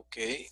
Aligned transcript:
Ok. 0.00 0.50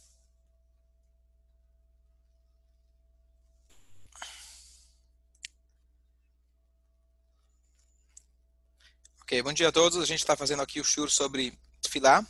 Ok, 9.22 9.42
bom 9.42 9.52
dia 9.52 9.68
a 9.68 9.72
todos. 9.72 9.98
A 9.98 10.04
gente 10.04 10.18
está 10.18 10.36
fazendo 10.36 10.62
aqui 10.62 10.80
o 10.80 10.84
shur 10.84 11.10
sobre 11.10 11.58
Tfilá. 11.80 12.26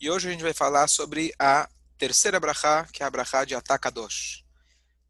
E 0.00 0.10
hoje 0.10 0.28
a 0.28 0.32
gente 0.32 0.42
vai 0.42 0.54
falar 0.54 0.88
sobre 0.88 1.32
a 1.38 1.68
terceira 1.98 2.40
brachá, 2.40 2.84
que 2.86 3.02
é 3.02 3.06
a 3.06 3.10
brachá 3.10 3.44
de 3.44 3.54
Atakadosh. 3.54 4.42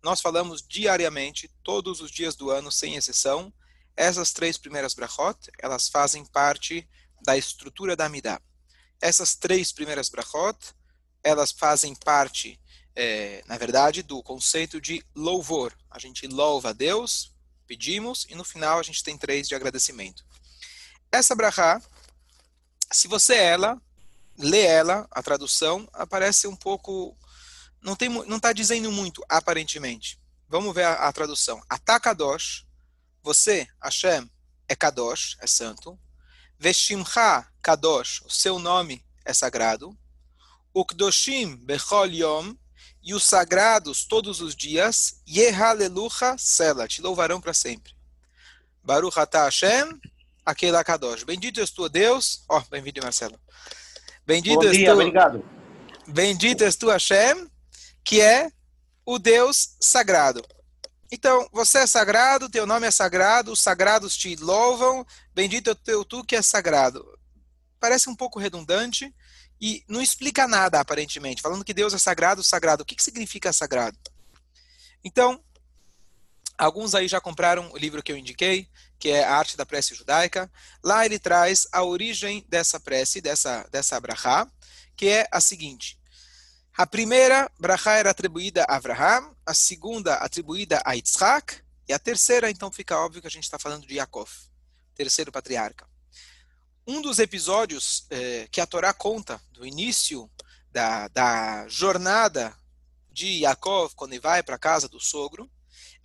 Nós 0.03 0.21
falamos 0.21 0.63
diariamente, 0.67 1.49
todos 1.63 2.01
os 2.01 2.11
dias 2.11 2.35
do 2.35 2.51
ano, 2.51 2.73
sem 2.73 2.97
exceção, 2.97 3.53
essas 3.97 4.33
três 4.33 4.59
primeiras 4.59 4.95
brachot, 4.95 5.39
elas 5.61 5.89
fazem 5.89 6.25
parte 6.25 6.89
da 7.23 7.37
estrutura 7.37 7.95
da 7.95 8.09
Midah. 8.09 8.43
Essas 9.01 9.37
três 9.37 9.73
primeiras 9.73 10.09
brachot, 10.09 10.75
elas 11.27 11.51
fazem 11.51 11.93
parte, 11.93 12.59
é, 12.95 13.43
na 13.47 13.59
verdade, 13.59 14.01
do 14.01 14.23
conceito 14.23 14.80
de 14.80 15.05
louvor. 15.12 15.77
A 15.91 15.98
gente 15.98 16.25
louva 16.29 16.71
a 16.71 16.73
Deus, 16.73 17.34
pedimos, 17.67 18.27
e 18.30 18.37
no 18.37 18.45
final 18.45 18.79
a 18.79 18.83
gente 18.83 19.03
tem 19.03 19.19
três 19.19 19.48
de 19.48 19.55
agradecimento. 19.57 20.25
Essa 21.11 21.34
brachá, 21.34 21.83
se 22.93 23.09
você 23.09 23.34
ela, 23.34 23.77
lê 24.39 24.62
ela, 24.62 25.09
a 25.11 25.20
tradução, 25.20 25.89
aparece 25.93 26.47
um 26.47 26.55
pouco, 26.55 27.17
não 27.83 27.97
tem, 27.97 28.09
não 28.09 28.37
está 28.37 28.53
dizendo 28.53 28.93
muito, 28.93 29.25
aparentemente. 29.29 30.20
Vamos 30.48 30.73
ver 30.73 30.84
a, 30.84 31.09
a 31.09 31.12
tradução. 31.12 31.61
Atakadosh, 31.69 32.65
você, 33.20 33.67
Hashem, 33.83 34.31
é 34.69 34.77
Kadosh, 34.77 35.37
é 35.41 35.47
santo. 35.48 35.98
Veshimcha 36.56 37.48
Kadosh, 37.61 38.20
o 38.25 38.31
seu 38.31 38.61
nome 38.61 39.05
é 39.25 39.34
sagrado. 39.34 39.98
Ukdoshim 40.77 41.57
Bechol 41.57 42.09
Yom, 42.09 42.55
e 43.03 43.15
os 43.15 43.25
sagrados 43.25 44.05
todos 44.05 44.42
os 44.42 44.55
dias, 44.55 45.23
Yehalelucha 45.27 46.37
Sela, 46.37 46.87
te 46.87 47.00
louvarão 47.00 47.41
para 47.41 47.55
sempre. 47.55 47.95
Baruch 48.83 49.19
Atah 49.19 49.45
Hashem, 49.45 49.98
Aquele 50.45 50.83
Kadosh. 50.84 51.25
Bendito 51.25 51.61
és 51.61 51.70
tu, 51.70 51.89
Deus. 51.89 52.45
Ó, 52.48 52.59
oh, 52.59 52.62
bem-vindo, 52.70 53.00
Marcelo. 53.03 53.41
Bendito 54.27 54.61
Bom 54.61 54.70
dia, 54.70 54.91
tu. 54.91 54.92
obrigado. 54.92 55.45
Bendito 56.06 56.62
és 56.62 56.77
tu, 56.77 56.91
Hashem, 56.91 57.50
que 58.05 58.20
é 58.20 58.50
o 59.05 59.19
Deus 59.19 59.77
sagrado. 59.81 60.45
Então, 61.11 61.48
você 61.53 61.78
é 61.78 61.87
sagrado, 61.87 62.50
teu 62.50 62.67
nome 62.67 62.87
é 62.87 62.91
sagrado, 62.91 63.50
os 63.50 63.61
sagrados 63.61 64.17
te 64.17 64.37
louvam, 64.37 65.06
bendito 65.34 65.70
é 65.70 65.72
o 65.72 65.77
teu 65.77 66.05
tu 66.05 66.22
que 66.22 66.37
é 66.37 66.43
sagrado. 66.43 67.05
Parece 67.81 68.11
um 68.11 68.15
pouco 68.15 68.39
redundante 68.39 69.12
e 69.61 69.85
não 69.89 70.03
explica 70.03 70.47
nada, 70.47 70.81
aparentemente. 70.81 71.43
Falando 71.43 71.65
que 71.65 71.75
Deus 71.75 71.95
é 71.95 71.99
sagrado, 71.99 72.43
sagrado. 72.43 72.83
O 72.83 72.87
que, 72.87 72.95
que 72.95 73.03
significa 73.03 73.53
sagrado? 73.53 73.99
Então, 75.03 75.43
alguns 76.59 76.95
aí 76.95 77.09
já 77.09 77.21
compraram 77.21 77.71
o 77.73 77.77
livro 77.77 78.03
que 78.03 78.12
eu 78.12 78.17
indiquei, 78.17 78.69
que 78.99 79.11
é 79.11 79.25
a 79.25 79.37
arte 79.37 79.57
da 79.57 79.67
prece 79.67 79.95
judaica. 79.95 80.51
Lá 80.83 81.05
ele 81.05 81.19
traz 81.19 81.67
a 81.73 81.83
origem 81.83 82.45
dessa 82.49 82.79
prece, 82.81 83.21
dessa, 83.21 83.67
dessa 83.71 84.01
brachá, 84.01 84.51
que 84.97 85.09
é 85.09 85.27
a 85.31 85.41
seguinte. 85.41 85.99
A 86.77 86.87
primeira 86.87 87.51
brachá 87.59 87.93
era 87.93 88.11
atribuída 88.11 88.65
a 88.69 88.77
Abraham, 88.77 89.34
a 89.47 89.55
segunda 89.55 90.17
atribuída 90.17 90.83
a 90.84 90.93
Yitzhak, 90.93 91.65
e 91.89 91.93
a 91.93 91.99
terceira, 91.99 92.51
então 92.51 92.71
fica 92.71 92.99
óbvio 92.99 93.21
que 93.21 93.29
a 93.29 93.31
gente 93.31 93.45
está 93.45 93.59
falando 93.59 93.87
de 93.87 93.95
Yaakov, 93.95 94.29
terceiro 94.95 95.31
patriarca. 95.31 95.87
Um 96.87 97.03
dos 97.03 97.19
episódios 97.19 98.06
eh, 98.11 98.47
que 98.51 98.61
a 98.61 98.67
Torá 98.67 98.92
conta 98.92 99.42
do 99.51 99.67
início 99.67 100.31
da, 100.70 101.09
da 101.09 101.67
jornada 101.69 102.56
de 103.11 103.41
Yaakov, 103.41 103.95
quando 103.97 104.12
ele 104.12 104.20
vai 104.20 104.43
para 104.43 104.56
a 104.56 104.59
casa 104.59 104.89
do 104.89 105.01
sogro, 105.01 105.51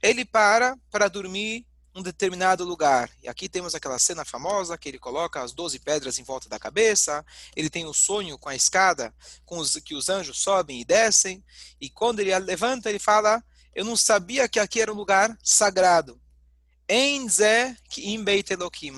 ele 0.01 0.25
para 0.25 0.75
para 0.89 1.07
dormir 1.07 1.67
um 1.93 2.01
determinado 2.01 2.63
lugar. 2.63 3.11
E 3.21 3.27
aqui 3.27 3.49
temos 3.49 3.75
aquela 3.75 3.99
cena 3.99 4.23
famosa 4.25 4.77
que 4.77 4.89
ele 4.89 4.97
coloca 4.97 5.41
as 5.41 5.51
doze 5.51 5.77
pedras 5.77 6.17
em 6.17 6.23
volta 6.23 6.49
da 6.49 6.57
cabeça. 6.57 7.23
Ele 7.55 7.69
tem 7.69 7.85
o 7.85 7.89
um 7.89 7.93
sonho 7.93 8.37
com 8.37 8.49
a 8.49 8.55
escada, 8.55 9.13
com 9.45 9.57
os 9.57 9.75
que 9.75 9.93
os 9.93 10.09
anjos 10.09 10.39
sobem 10.39 10.79
e 10.79 10.85
descem. 10.85 11.43
E 11.79 11.89
quando 11.89 12.21
ele 12.21 12.37
levanta, 12.39 12.89
ele 12.89 12.97
fala: 12.97 13.43
Eu 13.75 13.85
não 13.85 13.95
sabia 13.95 14.47
que 14.47 14.59
aqui 14.59 14.81
era 14.81 14.91
um 14.91 14.95
lugar 14.95 15.37
sagrado. 15.43 16.19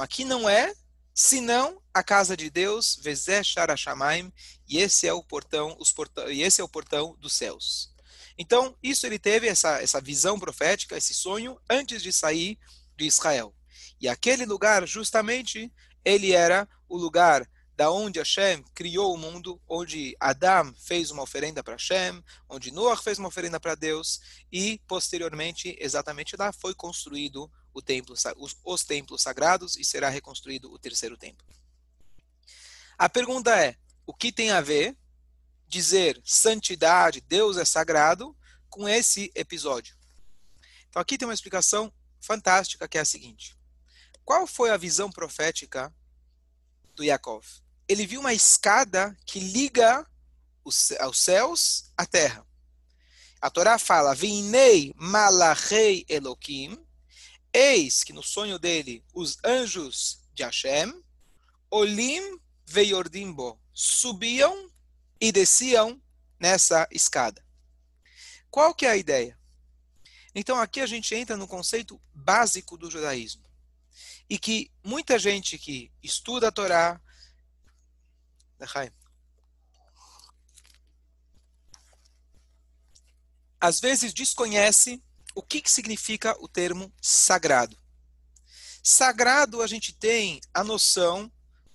Aqui 0.01 0.23
não 0.23 0.47
é 0.47 0.73
senão 1.13 1.82
a 1.93 2.01
casa 2.01 2.35
de 2.35 2.49
Deus, 2.49 2.97
Vezé 3.01 3.43
Sharashamaim, 3.43 4.33
e 4.67 4.79
esse 4.79 5.07
é 5.07 5.13
o 5.13 5.23
portão, 5.23 5.75
os 5.79 5.91
portão, 5.91 6.29
e 6.31 6.41
esse 6.41 6.59
é 6.59 6.63
o 6.63 6.69
portão 6.69 7.15
dos 7.19 7.33
céus. 7.33 7.93
Então, 8.37 8.75
isso 8.81 9.05
ele 9.05 9.19
teve 9.19 9.47
essa, 9.47 9.81
essa 9.81 10.01
visão 10.01 10.39
profética, 10.39 10.97
esse 10.97 11.13
sonho, 11.13 11.59
antes 11.69 12.01
de 12.01 12.11
sair 12.11 12.57
de 12.97 13.05
Israel. 13.05 13.53
E 14.01 14.07
aquele 14.07 14.45
lugar, 14.45 14.87
justamente, 14.87 15.71
ele 16.03 16.31
era 16.31 16.67
o 16.89 16.97
lugar 16.97 17.47
da 17.75 17.91
onde 17.91 18.19
Hashem 18.19 18.63
criou 18.73 19.13
o 19.13 19.17
mundo, 19.17 19.61
onde 19.67 20.15
Adam 20.19 20.73
fez 20.75 21.11
uma 21.11 21.23
oferenda 21.23 21.63
para 21.63 21.75
Hashem, 21.75 22.23
onde 22.49 22.71
Noah 22.71 23.01
fez 23.01 23.17
uma 23.17 23.27
oferenda 23.27 23.59
para 23.59 23.75
Deus, 23.75 24.19
e 24.51 24.79
posteriormente, 24.87 25.75
exatamente 25.79 26.35
lá, 26.35 26.51
foi 26.51 26.73
construído 26.73 27.51
o 27.73 27.81
templo, 27.81 28.15
os, 28.37 28.55
os 28.63 28.83
templos 28.83 29.21
sagrados 29.21 29.75
e 29.75 29.83
será 29.83 30.09
reconstruído 30.09 30.71
o 30.71 30.77
terceiro 30.77 31.17
templo. 31.17 31.45
A 32.97 33.09
pergunta 33.09 33.55
é: 33.57 33.75
o 34.05 34.13
que 34.13 34.31
tem 34.31 34.51
a 34.51 34.61
ver 34.61 34.97
dizer 35.67 36.21
santidade, 36.23 37.21
Deus 37.21 37.57
é 37.57 37.65
sagrado, 37.65 38.37
com 38.69 38.87
esse 38.87 39.31
episódio? 39.35 39.95
Então 40.89 41.01
aqui 41.01 41.17
tem 41.17 41.27
uma 41.27 41.33
explicação 41.33 41.91
fantástica 42.21 42.87
que 42.87 42.97
é 42.97 43.01
a 43.01 43.05
seguinte: 43.05 43.57
qual 44.23 44.47
foi 44.47 44.69
a 44.69 44.77
visão 44.77 45.11
profética 45.11 45.93
do 46.95 47.03
Yaakov? 47.03 47.45
Ele 47.87 48.07
viu 48.07 48.19
uma 48.19 48.33
escada 48.33 49.15
que 49.25 49.39
liga 49.39 50.07
os, 50.63 50.91
aos 50.93 51.19
céus 51.19 51.91
à 51.97 52.05
terra. 52.05 52.45
A 53.41 53.49
Torá 53.49 53.77
fala: 53.77 54.15
Vinei 54.15 54.93
malachei 54.95 56.05
Elokim. 56.07 56.77
Eis 57.53 58.03
que 58.03 58.13
no 58.13 58.23
sonho 58.23 58.57
dele 58.57 59.03
os 59.13 59.37
anjos 59.43 60.23
de 60.33 60.43
Hashem, 60.43 61.03
Olim 61.69 62.39
veiordimbo, 62.65 63.59
subiam 63.73 64.71
e 65.19 65.31
desciam 65.31 66.01
nessa 66.39 66.87
escada. 66.91 67.45
Qual 68.49 68.73
que 68.73 68.85
é 68.85 68.89
a 68.89 68.97
ideia? 68.97 69.39
Então 70.35 70.59
aqui 70.59 70.81
a 70.81 70.85
gente 70.85 71.13
entra 71.15 71.37
no 71.37 71.47
conceito 71.47 72.01
básico 72.13 72.77
do 72.77 72.89
judaísmo. 72.89 73.43
E 74.29 74.39
que 74.39 74.71
muita 74.83 75.19
gente 75.19 75.57
que 75.57 75.91
estuda 76.01 76.47
a 76.47 76.51
Torá, 76.51 76.99
às 83.59 83.79
vezes 83.79 84.13
desconhece 84.13 85.03
o 85.35 85.41
que, 85.41 85.61
que 85.61 85.71
significa 85.71 86.35
o 86.39 86.47
termo 86.47 86.93
sagrado. 87.01 87.77
Sagrado 88.83 89.61
a 89.61 89.67
gente 89.67 89.93
tem 89.93 90.41
a 90.53 90.63
noção, 90.63 91.31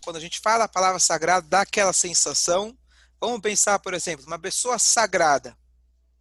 quando 0.08 0.16
a 0.16 0.20
gente 0.20 0.40
fala 0.40 0.64
a 0.64 0.68
palavra 0.68 0.98
sagrado, 0.98 1.50
dá 1.50 1.60
aquela 1.60 1.92
sensação. 1.92 2.74
Vamos 3.20 3.42
pensar, 3.42 3.78
por 3.78 3.92
exemplo, 3.92 4.24
uma 4.24 4.38
pessoa 4.38 4.78
sagrada. 4.78 5.50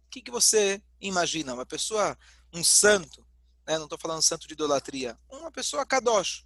O 0.06 0.10
que, 0.10 0.20
que 0.20 0.30
você 0.30 0.82
imagina? 1.00 1.54
Uma 1.54 1.64
pessoa, 1.64 2.14
um 2.52 2.62
santo, 2.62 3.26
né? 3.66 3.78
não 3.78 3.84
estou 3.84 3.98
falando 3.98 4.20
santo 4.20 4.46
de 4.46 4.52
idolatria, 4.52 5.18
uma 5.30 5.50
pessoa 5.50 5.86
kadosh. 5.86 6.40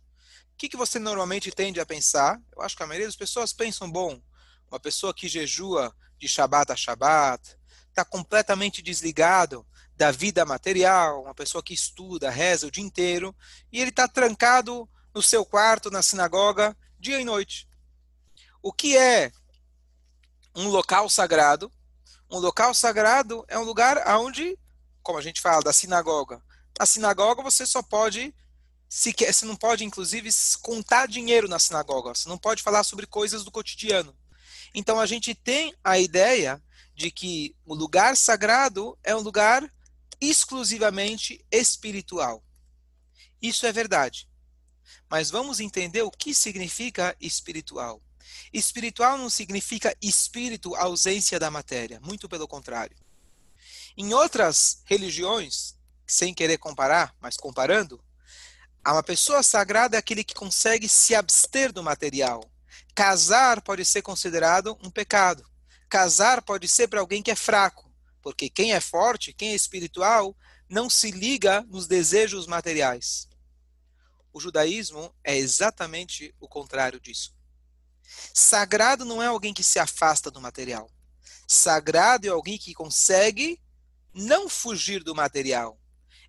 O 0.54 0.56
que, 0.56 0.68
que 0.68 0.76
você 0.76 1.00
normalmente 1.00 1.50
tende 1.50 1.80
a 1.80 1.84
pensar? 1.84 2.40
Eu 2.54 2.62
acho 2.62 2.76
que 2.76 2.84
a 2.84 2.86
maioria 2.86 3.08
das 3.08 3.16
pessoas 3.16 3.52
pensam, 3.52 3.90
bom, 3.90 4.22
uma 4.70 4.78
pessoa 4.78 5.12
que 5.12 5.26
jejua 5.26 5.92
de 6.20 6.28
Shabat 6.28 6.70
a 6.70 6.76
Shabat, 6.76 7.58
está 7.88 8.04
completamente 8.04 8.80
desligado 8.80 9.66
da 9.96 10.12
vida 10.12 10.44
material, 10.44 11.24
uma 11.24 11.34
pessoa 11.34 11.60
que 11.60 11.74
estuda, 11.74 12.30
reza 12.30 12.68
o 12.68 12.70
dia 12.70 12.84
inteiro, 12.84 13.34
e 13.72 13.80
ele 13.80 13.90
está 13.90 14.06
trancado 14.06 14.88
no 15.12 15.20
seu 15.20 15.44
quarto, 15.44 15.90
na 15.90 16.02
sinagoga, 16.02 16.76
dia 17.02 17.20
e 17.20 17.24
noite. 17.24 17.68
O 18.62 18.72
que 18.72 18.96
é 18.96 19.32
um 20.54 20.68
local 20.68 21.10
sagrado? 21.10 21.70
Um 22.30 22.38
local 22.38 22.72
sagrado 22.72 23.44
é 23.48 23.58
um 23.58 23.64
lugar 23.64 23.98
onde, 24.20 24.56
como 25.02 25.18
a 25.18 25.22
gente 25.22 25.40
fala, 25.40 25.62
da 25.62 25.72
sinagoga. 25.72 26.40
Na 26.78 26.86
sinagoga 26.86 27.42
você 27.42 27.66
só 27.66 27.82
pode, 27.82 28.32
se 28.88 29.12
quer, 29.12 29.34
você 29.34 29.44
não 29.44 29.56
pode, 29.56 29.84
inclusive, 29.84 30.30
contar 30.62 31.08
dinheiro 31.08 31.48
na 31.48 31.58
sinagoga. 31.58 32.14
Você 32.14 32.28
não 32.28 32.38
pode 32.38 32.62
falar 32.62 32.84
sobre 32.84 33.04
coisas 33.04 33.42
do 33.42 33.50
cotidiano. 33.50 34.16
Então 34.72 35.00
a 35.00 35.04
gente 35.04 35.34
tem 35.34 35.74
a 35.82 35.98
ideia 35.98 36.62
de 36.94 37.10
que 37.10 37.56
o 37.66 37.74
lugar 37.74 38.16
sagrado 38.16 38.96
é 39.02 39.14
um 39.14 39.20
lugar 39.20 39.68
exclusivamente 40.20 41.44
espiritual. 41.50 42.44
Isso 43.42 43.66
é 43.66 43.72
verdade. 43.72 44.28
Mas 45.08 45.30
vamos 45.30 45.60
entender 45.60 46.02
o 46.02 46.10
que 46.10 46.34
significa 46.34 47.16
espiritual. 47.20 48.00
Espiritual 48.52 49.18
não 49.18 49.30
significa 49.30 49.96
espírito, 50.00 50.74
ausência 50.74 51.38
da 51.38 51.50
matéria, 51.50 52.00
muito 52.00 52.28
pelo 52.28 52.48
contrário. 52.48 52.96
Em 53.96 54.14
outras 54.14 54.82
religiões, 54.84 55.76
sem 56.06 56.32
querer 56.32 56.58
comparar, 56.58 57.14
mas 57.20 57.36
comparando, 57.36 58.02
uma 58.84 59.02
pessoa 59.02 59.42
sagrada 59.42 59.96
é 59.96 59.98
aquele 59.98 60.24
que 60.24 60.34
consegue 60.34 60.88
se 60.88 61.14
abster 61.14 61.72
do 61.72 61.82
material. 61.82 62.42
Casar 62.94 63.62
pode 63.62 63.84
ser 63.84 64.02
considerado 64.02 64.76
um 64.82 64.90
pecado. 64.90 65.44
Casar 65.88 66.42
pode 66.42 66.68
ser 66.68 66.88
para 66.88 67.00
alguém 67.00 67.22
que 67.22 67.30
é 67.30 67.36
fraco, 67.36 67.90
porque 68.20 68.50
quem 68.50 68.72
é 68.72 68.80
forte, 68.80 69.32
quem 69.32 69.50
é 69.50 69.54
espiritual, 69.54 70.36
não 70.68 70.88
se 70.88 71.10
liga 71.10 71.62
nos 71.68 71.86
desejos 71.86 72.46
materiais. 72.46 73.28
O 74.32 74.40
judaísmo 74.40 75.14
é 75.22 75.36
exatamente 75.36 76.34
o 76.40 76.48
contrário 76.48 76.98
disso. 76.98 77.34
Sagrado 78.32 79.04
não 79.04 79.22
é 79.22 79.26
alguém 79.26 79.52
que 79.52 79.62
se 79.62 79.78
afasta 79.78 80.30
do 80.30 80.40
material. 80.40 80.90
Sagrado 81.46 82.26
é 82.26 82.30
alguém 82.30 82.58
que 82.58 82.74
consegue 82.74 83.60
não 84.14 84.48
fugir 84.48 85.02
do 85.02 85.14
material. 85.14 85.78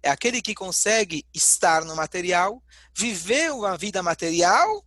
É 0.02 0.10
aquele 0.10 0.42
que 0.42 0.54
consegue 0.54 1.26
estar 1.34 1.86
no 1.86 1.96
material, 1.96 2.62
viver 2.94 3.52
uma 3.54 3.78
vida 3.78 4.04
material 4.04 4.86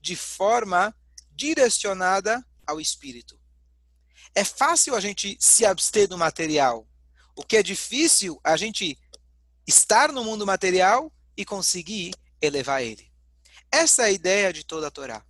de 0.00 0.14
forma 0.14 0.94
direcionada 1.30 2.44
ao 2.66 2.80
espírito. 2.80 3.40
É 4.34 4.44
fácil 4.44 4.94
a 4.94 5.00
gente 5.00 5.36
se 5.40 5.64
abster 5.64 6.06
do 6.06 6.18
material. 6.18 6.86
O 7.34 7.42
que 7.42 7.56
é 7.56 7.62
difícil 7.62 8.38
é 8.44 8.50
a 8.50 8.56
gente 8.56 8.98
estar 9.66 10.12
no 10.12 10.22
mundo 10.22 10.46
material 10.46 11.10
e 11.36 11.44
conseguir 11.44 12.12
elevar 12.42 12.82
ele. 12.82 13.10
Essa 13.70 14.02
é 14.02 14.06
a 14.06 14.10
ideia 14.10 14.52
de 14.52 14.64
toda 14.64 14.88
a 14.88 14.90
Torá 14.90 15.24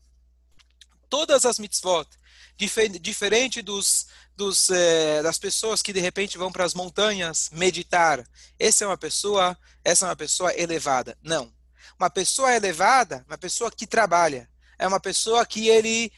todas 1.13 1.45
as 1.45 1.59
mitzvot, 1.59 2.09
diferente 2.57 3.61
dos, 3.61 4.07
dos 4.35 4.71
eh, 4.71 5.23
das 5.23 5.39
pessoas 5.39 5.83
que 5.83 5.93
de 5.93 6.01
repente 6.01 6.39
vão 6.39 6.51
para 6.51 6.65
as 6.65 6.73
montanhas 6.73 7.51
meditar. 7.53 8.27
Essa 8.59 8.85
é 8.85 8.87
uma 8.87 8.97
pessoa, 8.97 9.55
essa 9.85 10.07
é 10.07 10.09
uma 10.09 10.17
pessoa 10.17 10.59
elevada. 10.59 11.15
Não. 11.23 11.53
Uma 12.01 12.09
pessoa 12.09 12.57
elevada, 12.57 13.23
uma 13.29 13.37
pessoa 13.37 13.71
que 13.71 13.87
trabalha, 13.87 14.49
é 14.79 14.89
uma 14.89 14.99
pessoa 14.99 15.45
que 15.45 15.69
ele 15.69 16.11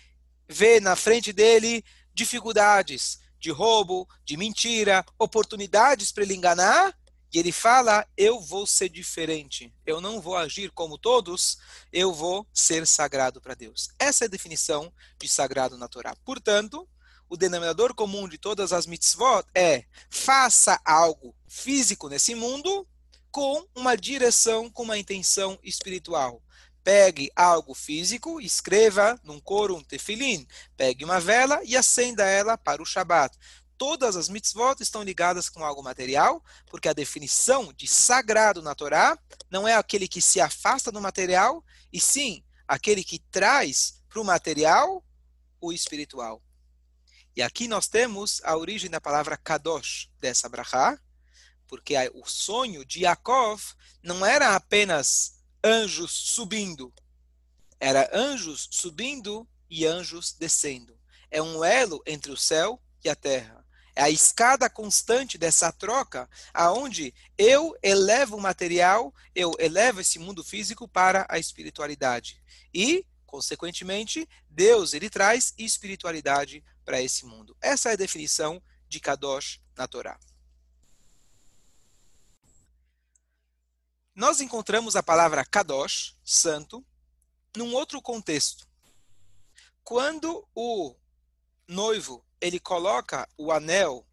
vê 0.48 0.78
na 0.78 0.94
frente 0.94 1.32
dele 1.32 1.84
dificuldades 2.14 3.18
de 3.40 3.50
roubo, 3.50 4.08
de 4.24 4.36
mentira, 4.36 5.04
oportunidades 5.18 6.12
para 6.12 6.22
ele 6.22 6.36
enganar 6.36 6.96
e 7.34 7.38
ele 7.38 7.50
fala: 7.50 8.06
Eu 8.16 8.40
vou 8.40 8.64
ser 8.64 8.88
diferente. 8.88 9.74
Eu 9.84 10.00
não 10.00 10.20
vou 10.20 10.36
agir 10.36 10.70
como 10.70 10.96
todos, 10.96 11.58
eu 11.92 12.14
vou 12.14 12.46
ser 12.54 12.86
sagrado 12.86 13.40
para 13.40 13.54
Deus. 13.54 13.88
Essa 13.98 14.24
é 14.24 14.26
a 14.26 14.30
definição 14.30 14.92
de 15.20 15.28
sagrado 15.28 15.76
na 15.76 15.88
Torá. 15.88 16.14
Portanto, 16.24 16.88
o 17.28 17.36
denominador 17.36 17.92
comum 17.92 18.28
de 18.28 18.38
todas 18.38 18.72
as 18.72 18.86
mitzvot 18.86 19.44
é: 19.52 19.84
faça 20.08 20.80
algo 20.84 21.34
físico 21.48 22.08
nesse 22.08 22.36
mundo 22.36 22.86
com 23.32 23.66
uma 23.74 23.96
direção, 23.96 24.70
com 24.70 24.84
uma 24.84 24.96
intenção 24.96 25.58
espiritual. 25.60 26.40
Pegue 26.84 27.32
algo 27.34 27.74
físico, 27.74 28.40
escreva 28.40 29.18
num 29.24 29.40
coro 29.40 29.74
um 29.74 29.82
tefilim. 29.82 30.46
Pegue 30.76 31.04
uma 31.04 31.18
vela 31.18 31.60
e 31.64 31.76
acenda 31.76 32.24
ela 32.26 32.56
para 32.56 32.82
o 32.82 32.86
Shabat 32.86 33.36
todas 33.76 34.16
as 34.16 34.28
mitzvot 34.28 34.76
estão 34.80 35.02
ligadas 35.02 35.48
com 35.48 35.64
algo 35.64 35.82
material, 35.82 36.42
porque 36.66 36.88
a 36.88 36.92
definição 36.92 37.72
de 37.72 37.86
sagrado 37.86 38.62
na 38.62 38.74
Torá 38.74 39.18
não 39.50 39.66
é 39.66 39.74
aquele 39.74 40.08
que 40.08 40.20
se 40.20 40.40
afasta 40.40 40.90
do 40.90 41.00
material, 41.00 41.64
e 41.92 42.00
sim 42.00 42.44
aquele 42.66 43.04
que 43.04 43.18
traz 43.30 44.02
para 44.08 44.20
o 44.20 44.24
material 44.24 45.04
o 45.60 45.72
espiritual. 45.72 46.42
E 47.36 47.42
aqui 47.42 47.66
nós 47.66 47.88
temos 47.88 48.40
a 48.44 48.56
origem 48.56 48.88
da 48.88 49.00
palavra 49.00 49.36
kadosh 49.36 50.08
dessa 50.20 50.48
brachá, 50.48 50.98
porque 51.66 51.94
o 52.14 52.24
sonho 52.24 52.84
de 52.84 53.00
Yaakov 53.00 53.60
não 54.02 54.24
era 54.24 54.54
apenas 54.54 55.42
anjos 55.64 56.12
subindo, 56.12 56.92
era 57.80 58.08
anjos 58.16 58.68
subindo 58.70 59.48
e 59.68 59.84
anjos 59.84 60.32
descendo. 60.32 60.96
É 61.30 61.42
um 61.42 61.64
elo 61.64 62.02
entre 62.06 62.30
o 62.30 62.36
céu 62.36 62.80
e 63.02 63.08
a 63.08 63.16
terra. 63.16 63.63
É 63.96 64.02
a 64.02 64.10
escada 64.10 64.68
constante 64.68 65.38
dessa 65.38 65.70
troca, 65.70 66.28
aonde 66.52 67.14
eu 67.38 67.76
elevo 67.82 68.36
o 68.36 68.40
material, 68.40 69.14
eu 69.34 69.52
elevo 69.58 70.00
esse 70.00 70.18
mundo 70.18 70.42
físico 70.42 70.88
para 70.88 71.24
a 71.28 71.38
espiritualidade. 71.38 72.42
E, 72.72 73.06
consequentemente, 73.24 74.28
Deus 74.50 74.94
ele 74.94 75.08
traz 75.08 75.54
espiritualidade 75.56 76.64
para 76.84 77.00
esse 77.00 77.24
mundo. 77.24 77.56
Essa 77.60 77.90
é 77.90 77.92
a 77.92 77.96
definição 77.96 78.60
de 78.88 78.98
Kadosh 78.98 79.60
na 79.76 79.86
Torá. 79.86 80.18
Nós 84.14 84.40
encontramos 84.40 84.94
a 84.94 85.02
palavra 85.02 85.44
Kadosh, 85.44 86.16
santo, 86.24 86.84
num 87.56 87.74
outro 87.74 88.00
contexto. 88.00 88.66
Quando 89.82 90.46
o 90.54 90.94
noivo 91.66 92.24
ele 92.44 92.60
coloca 92.60 93.26
o 93.38 93.50
anel 93.50 94.06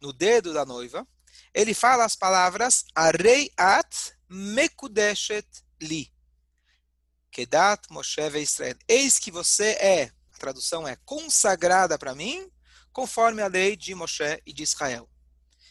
no 0.00 0.14
dedo 0.14 0.54
da 0.54 0.64
noiva, 0.64 1.06
ele 1.52 1.74
fala 1.74 2.06
as 2.06 2.16
palavras 2.16 2.86
Arei 2.94 3.52
at 3.54 4.14
mekudeshet 4.30 5.46
li. 5.78 6.10
Kedat 7.30 7.86
Moshe 7.90 8.18
Israel. 8.38 8.76
Eis 8.88 9.18
que 9.18 9.30
você 9.30 9.72
é, 9.72 10.04
a 10.34 10.38
tradução 10.38 10.88
é 10.88 10.96
consagrada 11.04 11.98
para 11.98 12.14
mim, 12.14 12.50
conforme 12.94 13.42
a 13.42 13.46
lei 13.46 13.76
de 13.76 13.94
Moshe 13.94 14.40
e 14.46 14.54
de 14.54 14.62
Israel. 14.62 15.06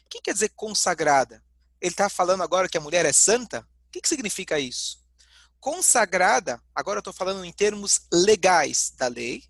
O 0.06 0.10
que 0.10 0.22
quer 0.22 0.34
dizer 0.34 0.50
consagrada? 0.50 1.44
Ele 1.82 1.92
está 1.92 2.08
falando 2.08 2.44
agora 2.44 2.70
que 2.70 2.78
a 2.78 2.82
mulher 2.82 3.04
é 3.04 3.12
santa? 3.12 3.62
O 3.88 3.92
que, 3.92 4.02
que 4.02 4.10
significa 4.10 4.60
isso? 4.60 5.04
Consagrada, 5.60 6.62
agora 6.76 6.98
eu 6.98 7.02
estou 7.02 7.14
falando 7.14 7.44
em 7.44 7.52
termos 7.52 8.02
legais 8.14 8.94
da 8.96 9.08
lei, 9.08 9.50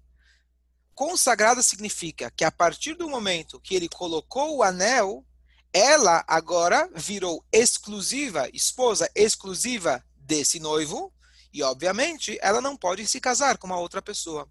consagrada 1.00 1.63
significa 1.63 2.30
que 2.30 2.44
a 2.44 2.51
partir 2.51 2.94
do 2.94 3.07
momento 3.07 3.57
que 3.62 3.74
ele 3.74 3.88
colocou 3.88 4.57
o 4.57 4.63
anel, 4.63 5.25
ela 5.72 6.25
agora 6.28 6.90
virou 6.94 7.42
exclusiva, 7.54 8.50
esposa 8.54 9.10
exclusiva 9.16 10.04
desse 10.18 10.60
noivo, 10.60 11.13
e 11.54 11.63
obviamente 11.63 12.38
ela 12.42 12.60
não 12.60 12.75
pode 12.75 13.07
se 13.07 13.22
casar 13.22 13.57
com 13.57 13.66
uma 13.66 13.80
outra 13.80 14.01
pessoa. 14.01 14.46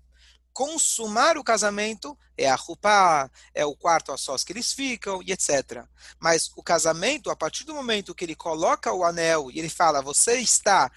Consumar 0.50 1.36
o 1.36 1.44
casamento 1.44 2.16
é 2.34 2.48
a 2.48 2.54
roupa, 2.54 3.30
é 3.54 3.66
o 3.66 3.76
quarto 3.76 4.10
a 4.10 4.16
sós 4.16 4.42
que 4.42 4.50
eles 4.54 4.72
ficam 4.72 5.22
e 5.22 5.32
etc. 5.32 5.84
Mas 6.18 6.50
o 6.56 6.62
casamento, 6.62 7.28
a 7.28 7.36
partir 7.36 7.64
do 7.64 7.74
momento 7.74 8.14
que 8.14 8.24
ele 8.24 8.34
coloca 8.34 8.90
o 8.90 9.04
anel 9.04 9.50
e 9.50 9.58
ele 9.58 9.68
fala, 9.68 10.00
você 10.00 10.40
está 10.40 10.90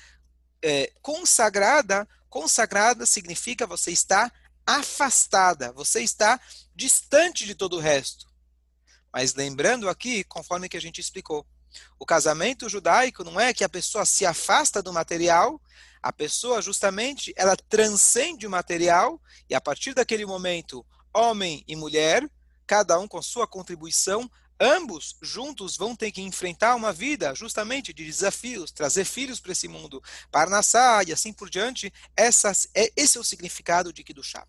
é, 0.63 0.93
consagrada, 1.01 2.07
consagrada 2.29 3.05
significa 3.05 3.67
você 3.67 3.91
está 3.91 4.31
afastada, 4.65 5.71
você 5.71 6.01
está 6.01 6.39
distante 6.75 7.45
de 7.45 7.55
todo 7.55 7.77
o 7.77 7.79
resto. 7.79 8.25
Mas 9.13 9.33
lembrando 9.33 9.89
aqui, 9.89 10.23
conforme 10.23 10.69
que 10.69 10.77
a 10.77 10.81
gente 10.81 11.01
explicou, 11.01 11.45
o 11.99 12.05
casamento 12.05 12.69
judaico 12.69 13.23
não 13.23 13.39
é 13.39 13.53
que 13.53 13.63
a 13.63 13.69
pessoa 13.69 14.05
se 14.05 14.25
afasta 14.25 14.81
do 14.81 14.93
material, 14.93 15.61
a 16.01 16.11
pessoa 16.11 16.61
justamente 16.61 17.33
ela 17.35 17.55
transcende 17.55 18.47
o 18.47 18.49
material 18.49 19.21
e 19.49 19.55
a 19.55 19.61
partir 19.61 19.93
daquele 19.93 20.25
momento, 20.25 20.85
homem 21.13 21.63
e 21.67 21.75
mulher, 21.75 22.29
cada 22.65 22.99
um 22.99 23.07
com 23.07 23.21
sua 23.21 23.45
contribuição, 23.45 24.29
ambos 24.61 25.17
juntos 25.23 25.75
vão 25.75 25.95
ter 25.95 26.11
que 26.11 26.21
enfrentar 26.21 26.75
uma 26.75 26.93
vida 26.93 27.33
justamente 27.33 27.91
de 27.91 28.05
desafios, 28.05 28.71
trazer 28.71 29.05
filhos 29.05 29.39
para 29.39 29.51
esse 29.51 29.67
mundo, 29.67 30.01
parnassá 30.29 31.01
e 31.03 31.11
assim 31.11 31.33
por 31.33 31.49
diante. 31.49 31.91
Essas, 32.15 32.69
é, 32.75 32.93
esse 32.95 33.17
é 33.17 33.21
o 33.21 33.23
significado 33.23 33.91
de 33.91 34.03
Kiddushá. 34.03 34.47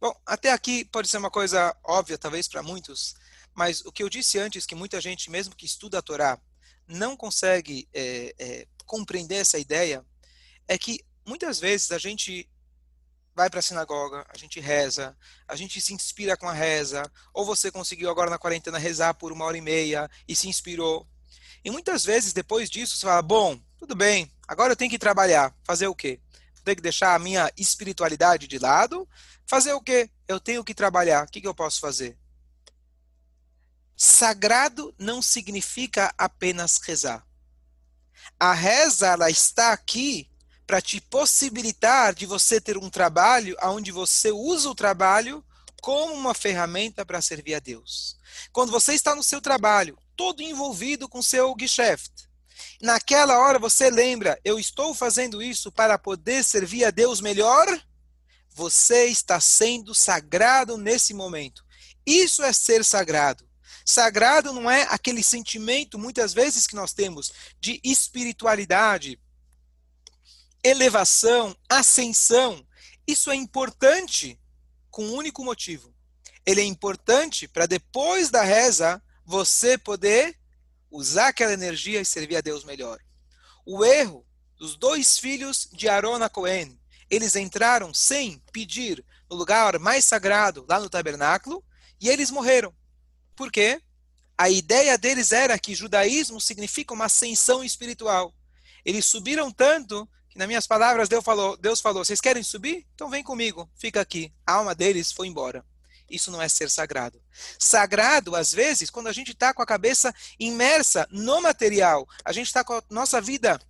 Bom, 0.00 0.18
até 0.24 0.50
aqui 0.50 0.86
pode 0.86 1.08
ser 1.08 1.18
uma 1.18 1.30
coisa 1.30 1.76
óbvia, 1.84 2.16
talvez 2.16 2.48
para 2.48 2.62
muitos, 2.62 3.14
mas 3.54 3.84
o 3.84 3.92
que 3.92 4.02
eu 4.02 4.08
disse 4.08 4.38
antes, 4.38 4.64
que 4.64 4.74
muita 4.74 4.98
gente, 4.98 5.30
mesmo 5.30 5.54
que 5.54 5.66
estuda 5.66 5.98
a 5.98 6.02
Torá, 6.02 6.40
não 6.88 7.14
consegue 7.14 7.86
é, 7.92 8.34
é, 8.38 8.66
compreender 8.86 9.36
essa 9.36 9.58
ideia, 9.58 10.02
é 10.66 10.78
que 10.78 11.04
muitas 11.26 11.60
vezes 11.60 11.92
a 11.92 11.98
gente 11.98 12.48
vai 13.40 13.50
para 13.50 13.60
a 13.60 13.62
sinagoga, 13.62 14.26
a 14.28 14.36
gente 14.36 14.60
reza, 14.60 15.16
a 15.48 15.56
gente 15.56 15.80
se 15.80 15.92
inspira 15.94 16.36
com 16.36 16.48
a 16.48 16.52
reza, 16.52 17.02
ou 17.32 17.44
você 17.44 17.70
conseguiu 17.70 18.10
agora 18.10 18.30
na 18.30 18.38
quarentena 18.38 18.78
rezar 18.78 19.14
por 19.14 19.32
uma 19.32 19.44
hora 19.44 19.56
e 19.56 19.60
meia 19.60 20.10
e 20.28 20.36
se 20.36 20.48
inspirou. 20.48 21.06
E 21.64 21.70
muitas 21.70 22.04
vezes 22.04 22.32
depois 22.32 22.70
disso 22.70 22.96
você 22.96 23.06
fala, 23.06 23.22
bom, 23.22 23.60
tudo 23.78 23.94
bem, 23.94 24.30
agora 24.46 24.72
eu 24.72 24.76
tenho 24.76 24.90
que 24.90 24.98
trabalhar, 24.98 25.54
fazer 25.64 25.86
o 25.86 25.94
quê? 25.94 26.20
Tenho 26.64 26.76
que 26.76 26.82
deixar 26.82 27.14
a 27.14 27.18
minha 27.18 27.50
espiritualidade 27.56 28.46
de 28.46 28.58
lado, 28.58 29.08
Fazer 29.50 29.72
o 29.72 29.80
quê? 29.80 30.08
Eu 30.28 30.38
tenho 30.38 30.62
que 30.62 30.72
trabalhar. 30.72 31.24
O 31.24 31.28
que, 31.28 31.40
que 31.40 31.46
eu 31.48 31.52
posso 31.52 31.80
fazer? 31.80 32.16
Sagrado 33.96 34.94
não 34.96 35.20
significa 35.20 36.14
apenas 36.16 36.76
rezar. 36.76 37.26
A 38.38 38.52
reza 38.54 39.08
ela 39.08 39.28
está 39.28 39.72
aqui 39.72 40.29
para 40.70 40.80
te 40.80 41.00
possibilitar 41.00 42.14
de 42.14 42.26
você 42.26 42.60
ter 42.60 42.78
um 42.78 42.88
trabalho 42.88 43.56
onde 43.60 43.90
você 43.90 44.30
usa 44.30 44.70
o 44.70 44.74
trabalho 44.74 45.44
como 45.82 46.14
uma 46.14 46.32
ferramenta 46.32 47.04
para 47.04 47.20
servir 47.20 47.56
a 47.56 47.58
Deus. 47.58 48.16
Quando 48.52 48.70
você 48.70 48.94
está 48.94 49.12
no 49.16 49.22
seu 49.24 49.40
trabalho, 49.40 49.98
todo 50.14 50.40
envolvido 50.40 51.08
com 51.08 51.20
seu 51.20 51.52
geschäft, 51.58 52.12
naquela 52.80 53.36
hora 53.40 53.58
você 53.58 53.90
lembra, 53.90 54.38
eu 54.44 54.60
estou 54.60 54.94
fazendo 54.94 55.42
isso 55.42 55.72
para 55.72 55.98
poder 55.98 56.44
servir 56.44 56.84
a 56.84 56.92
Deus 56.92 57.20
melhor, 57.20 57.66
você 58.54 59.06
está 59.06 59.40
sendo 59.40 59.92
sagrado 59.92 60.78
nesse 60.78 61.12
momento. 61.12 61.64
Isso 62.06 62.44
é 62.44 62.52
ser 62.52 62.84
sagrado. 62.84 63.44
Sagrado 63.84 64.52
não 64.52 64.70
é 64.70 64.86
aquele 64.88 65.24
sentimento, 65.24 65.98
muitas 65.98 66.32
vezes, 66.32 66.68
que 66.68 66.76
nós 66.76 66.92
temos 66.92 67.32
de 67.60 67.80
espiritualidade, 67.82 69.18
elevação, 70.62 71.56
ascensão. 71.68 72.66
Isso 73.06 73.30
é 73.30 73.34
importante 73.34 74.38
com 74.90 75.04
um 75.04 75.14
único 75.14 75.44
motivo. 75.44 75.94
Ele 76.44 76.60
é 76.60 76.64
importante 76.64 77.46
para 77.46 77.66
depois 77.66 78.30
da 78.30 78.42
reza 78.42 79.02
você 79.24 79.78
poder 79.78 80.36
usar 80.90 81.28
aquela 81.28 81.52
energia 81.52 82.00
e 82.00 82.04
servir 82.04 82.36
a 82.36 82.40
Deus 82.40 82.64
melhor. 82.64 82.98
O 83.64 83.84
erro 83.84 84.26
dos 84.58 84.76
dois 84.76 85.18
filhos 85.18 85.68
de 85.72 85.88
Arona 85.88 86.28
Cohen, 86.28 86.78
eles 87.08 87.36
entraram 87.36 87.94
sem 87.94 88.42
pedir 88.52 89.04
no 89.30 89.36
lugar 89.36 89.78
mais 89.78 90.04
sagrado, 90.04 90.66
lá 90.68 90.80
no 90.80 90.90
tabernáculo, 90.90 91.64
e 92.00 92.08
eles 92.08 92.30
morreram. 92.30 92.74
Por 93.36 93.50
quê? 93.50 93.80
A 94.36 94.50
ideia 94.50 94.98
deles 94.98 95.32
era 95.32 95.58
que 95.58 95.74
judaísmo 95.74 96.40
significa 96.40 96.94
uma 96.94 97.04
ascensão 97.04 97.62
espiritual. 97.62 98.34
Eles 98.84 99.06
subiram 99.06 99.50
tanto 99.50 100.08
que, 100.30 100.38
nas 100.38 100.48
minhas 100.48 100.66
palavras, 100.66 101.08
Deus 101.08 101.24
falou, 101.24 101.56
Deus 101.56 101.80
falou: 101.80 102.04
vocês 102.04 102.20
querem 102.20 102.42
subir? 102.42 102.86
Então 102.94 103.10
vem 103.10 103.22
comigo, 103.22 103.68
fica 103.76 104.00
aqui. 104.00 104.32
A 104.46 104.54
alma 104.54 104.74
deles 104.74 105.12
foi 105.12 105.26
embora. 105.26 105.64
Isso 106.08 106.30
não 106.30 106.40
é 106.40 106.48
ser 106.48 106.70
sagrado. 106.70 107.22
Sagrado, 107.58 108.34
às 108.34 108.52
vezes, 108.52 108.90
quando 108.90 109.08
a 109.08 109.12
gente 109.12 109.32
está 109.32 109.52
com 109.52 109.62
a 109.62 109.66
cabeça 109.66 110.14
imersa 110.38 111.06
no 111.10 111.40
material, 111.40 112.08
a 112.24 112.32
gente 112.32 112.46
está 112.46 112.64
com 112.64 112.74
a 112.74 112.82
nossa 112.88 113.20
vida 113.20 113.60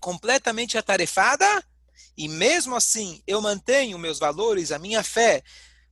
completamente 0.00 0.78
atarefada, 0.78 1.46
e 2.16 2.28
mesmo 2.28 2.74
assim 2.74 3.22
eu 3.26 3.40
mantenho 3.40 3.98
meus 3.98 4.18
valores, 4.18 4.72
a 4.72 4.78
minha 4.78 5.02
fé 5.02 5.42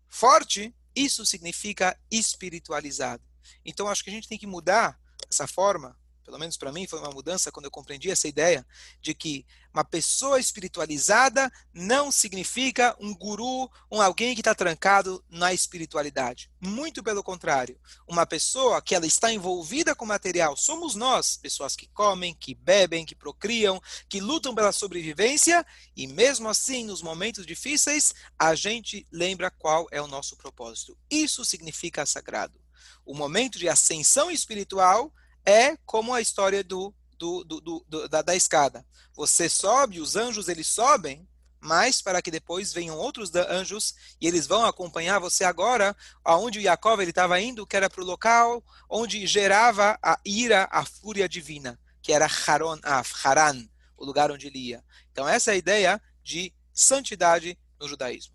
forte, 0.09 0.75
isso 0.95 1.27
significa 1.27 1.99
espiritualizado. 2.11 3.23
Então 3.65 3.89
acho 3.89 4.03
que 4.03 4.11
a 4.11 4.13
gente 4.13 4.29
tem 4.29 4.39
que 4.39 4.47
mudar 4.47 4.99
essa 5.31 5.47
forma 5.47 5.97
pelo 6.29 6.39
menos 6.39 6.59
para 6.59 6.71
mim, 6.71 6.87
foi 6.87 6.99
uma 6.99 7.11
mudança 7.11 7.51
quando 7.51 7.65
eu 7.65 7.71
compreendi 7.71 8.11
essa 8.11 8.29
ideia 8.29 8.67
de 9.01 9.15
que 9.15 9.47
uma 9.73 9.83
pessoa 9.83 10.39
espiritualizada 10.39 11.51
não 11.73 12.13
significa 12.13 12.95
um 13.01 13.15
guru, 13.15 13.71
um 13.91 14.03
alguém 14.03 14.35
que 14.35 14.43
está 14.43 14.55
trancado 14.55 15.25
na 15.31 15.55
espiritualidade. 15.55 16.51
Muito 16.61 17.03
pelo 17.03 17.23
contrário. 17.23 17.81
Uma 18.07 18.27
pessoa 18.27 18.83
que 18.83 18.95
ela 18.95 19.07
está 19.07 19.33
envolvida 19.33 19.95
com 19.95 20.05
material, 20.05 20.55
somos 20.55 20.95
nós, 20.95 21.39
pessoas 21.39 21.75
que 21.75 21.87
comem, 21.87 22.35
que 22.35 22.55
bebem, 22.55 23.07
que 23.07 23.15
procriam, 23.15 23.81
que 24.07 24.21
lutam 24.21 24.55
pela 24.55 24.71
sobrevivência, 24.71 25.65
e 25.97 26.07
mesmo 26.07 26.47
assim, 26.47 26.85
nos 26.85 27.01
momentos 27.01 27.47
difíceis, 27.47 28.13
a 28.39 28.55
gente 28.55 29.07
lembra 29.11 29.51
qual 29.51 29.87
é 29.91 30.03
o 30.03 30.07
nosso 30.07 30.37
propósito. 30.37 30.95
Isso 31.11 31.43
significa 31.43 32.05
sagrado. 32.05 32.61
O 33.03 33.15
momento 33.15 33.59
de 33.59 33.67
ascensão 33.67 34.31
espiritual 34.31 35.11
é 35.49 35.79
como 35.87 36.13
a 36.13 36.21
história 36.21 36.63
do, 36.63 36.95
do, 37.19 37.43
do, 37.43 37.85
do 37.89 38.09
da, 38.09 38.21
da, 38.21 38.37
escada. 38.37 38.85
Você 39.15 39.49
sobe, 39.49 39.99
os 39.99 40.15
anjos 40.15 40.47
eles 40.47 40.67
sobem, 40.67 41.27
mas 41.59 42.03
para 42.03 42.21
que 42.21 42.31
depois 42.31 42.71
venham 42.71 42.99
outros 42.99 43.35
anjos 43.35 43.95
e 44.21 44.27
eles 44.27 44.47
vão 44.47 44.67
acompanhar 44.67 45.19
você 45.19 45.45
agora 45.45 45.97
aonde 46.23 46.61
Jacob 46.61 47.01
ele 47.01 47.11
estava 47.11 47.41
indo, 47.41 47.67
que 47.67 47.77
era 47.77 47.89
para 47.89 48.03
o 48.03 48.07
local 48.07 48.63
onde 48.91 49.27
gerava 49.27 49.99
a 50.03 50.21
ira, 50.23 50.69
a 50.71 50.85
fúria 50.85 51.27
divina, 51.27 51.81
que 52.03 52.13
era 52.13 52.27
Haron, 52.27 52.79
Haran, 53.25 53.67
o 53.97 54.05
lugar 54.05 54.31
onde 54.31 54.49
ele 54.49 54.59
ia. 54.59 54.85
Então 55.11 55.27
essa 55.27 55.51
é 55.51 55.55
a 55.55 55.57
ideia 55.59 56.03
de 56.23 56.53
santidade 56.75 57.59
no 57.81 57.89
judaísmo. 57.89 58.35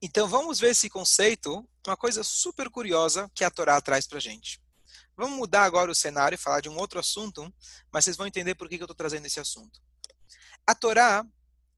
Então 0.00 0.28
vamos 0.28 0.60
ver 0.60 0.70
esse 0.70 0.88
conceito, 0.88 1.68
uma 1.84 1.96
coisa 1.96 2.22
super 2.22 2.70
curiosa 2.70 3.28
que 3.34 3.42
a 3.42 3.50
Torá 3.50 3.80
traz 3.80 4.06
para 4.06 4.20
gente. 4.20 4.63
Vamos 5.16 5.38
mudar 5.38 5.64
agora 5.64 5.90
o 5.90 5.94
cenário 5.94 6.34
e 6.34 6.38
falar 6.38 6.60
de 6.60 6.68
um 6.68 6.76
outro 6.76 6.98
assunto, 6.98 7.52
mas 7.92 8.04
vocês 8.04 8.16
vão 8.16 8.26
entender 8.26 8.54
por 8.56 8.68
que, 8.68 8.76
eu 8.76 8.80
estou 8.80 8.94
trazendo 8.94 9.26
esse 9.26 9.38
assunto. 9.38 9.80
A 10.66 10.74
Torá, 10.74 11.24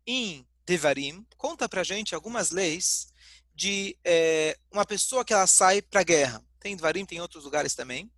em 0.07 0.47
Devarim, 0.65 1.27
conta 1.37 1.69
para 1.69 1.85
gente 1.85 2.15
algumas 2.15 2.51
leis 2.51 3.09
de 3.55 3.97
é, 4.05 4.59
uma 4.73 4.87
pessoa 4.87 5.25
que 5.25 5.35
ela 5.35 5.47
sai 5.47 5.83
para 5.83 6.01
a 6.01 6.05
guerra. 6.05 6.43
Tem 6.61 6.75
Devarim, 6.75 7.05
tem 7.05 7.21
outros 7.21 7.45
lugares 7.45 7.75
também. 7.75 8.11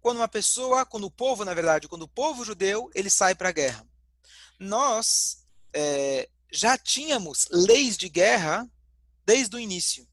Quando 0.00 0.18
uma 0.18 0.28
pessoa, 0.28 0.86
quando 0.86 1.04
o 1.04 1.10
povo, 1.10 1.44
na 1.44 1.52
verdade, 1.52 1.88
quando 1.88 2.02
o 2.02 2.08
povo 2.08 2.44
judeu, 2.44 2.88
ele 2.94 3.10
sai 3.10 3.34
para 3.34 3.48
a 3.48 3.52
guerra. 3.52 3.86
Nós 4.58 5.44
é, 5.74 6.28
já 6.52 6.78
tínhamos 6.78 7.48
leis 7.50 7.96
de 7.96 8.08
guerra 8.08 8.70
desde 9.26 9.56
o 9.56 9.60
início 9.60 10.09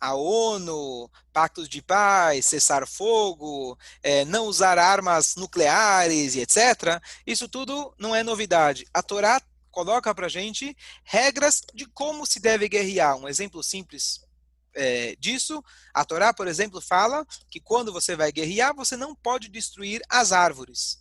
a 0.00 0.14
ONU, 0.14 1.10
pactos 1.32 1.68
de 1.68 1.82
paz, 1.82 2.46
cessar 2.46 2.86
fogo, 2.86 3.78
é, 4.02 4.24
não 4.24 4.46
usar 4.46 4.78
armas 4.78 5.36
nucleares 5.36 6.34
e 6.34 6.40
etc., 6.40 7.00
isso 7.26 7.48
tudo 7.48 7.94
não 7.98 8.16
é 8.16 8.22
novidade. 8.22 8.86
A 8.94 9.02
Torá 9.02 9.40
coloca 9.70 10.14
para 10.14 10.28
gente 10.28 10.76
regras 11.04 11.62
de 11.74 11.86
como 11.86 12.26
se 12.26 12.40
deve 12.40 12.68
guerrear. 12.68 13.16
Um 13.16 13.28
exemplo 13.28 13.62
simples 13.62 14.20
é, 14.74 15.16
disso, 15.16 15.62
a 15.92 16.04
Torá, 16.04 16.32
por 16.32 16.48
exemplo, 16.48 16.80
fala 16.80 17.26
que 17.50 17.60
quando 17.60 17.92
você 17.92 18.16
vai 18.16 18.32
guerrear, 18.32 18.74
você 18.74 18.96
não 18.96 19.14
pode 19.14 19.48
destruir 19.48 20.00
as 20.08 20.32
árvores. 20.32 20.98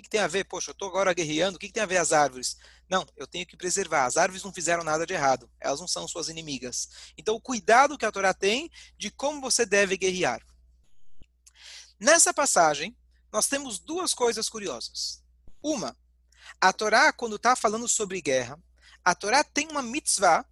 Que, 0.00 0.04
que 0.04 0.10
tem 0.10 0.20
a 0.20 0.26
ver? 0.26 0.44
Poxa, 0.44 0.70
eu 0.70 0.72
estou 0.72 0.88
agora 0.88 1.12
guerreando, 1.12 1.56
o 1.56 1.58
que, 1.58 1.66
que 1.66 1.72
tem 1.72 1.82
a 1.82 1.86
ver 1.86 1.98
as 1.98 2.12
árvores? 2.12 2.56
Não, 2.88 3.06
eu 3.16 3.26
tenho 3.26 3.46
que 3.46 3.56
preservar. 3.56 4.06
As 4.06 4.16
árvores 4.16 4.42
não 4.42 4.52
fizeram 4.52 4.82
nada 4.82 5.06
de 5.06 5.12
errado. 5.12 5.50
Elas 5.60 5.78
não 5.78 5.86
são 5.86 6.08
suas 6.08 6.28
inimigas. 6.28 6.88
Então, 7.18 7.34
o 7.34 7.40
cuidado 7.40 7.98
que 7.98 8.06
a 8.06 8.12
Torá 8.12 8.32
tem 8.32 8.70
de 8.96 9.10
como 9.10 9.40
você 9.40 9.66
deve 9.66 9.96
guerrear. 9.96 10.40
Nessa 11.98 12.32
passagem, 12.32 12.96
nós 13.30 13.46
temos 13.46 13.78
duas 13.78 14.14
coisas 14.14 14.48
curiosas. 14.48 15.22
Uma, 15.62 15.96
a 16.60 16.72
Torá, 16.72 17.12
quando 17.12 17.36
está 17.36 17.54
falando 17.54 17.86
sobre 17.86 18.22
guerra, 18.22 18.58
a 19.04 19.14
Torá 19.14 19.44
tem 19.44 19.68
uma 19.68 19.82
mitzvah 19.82 20.46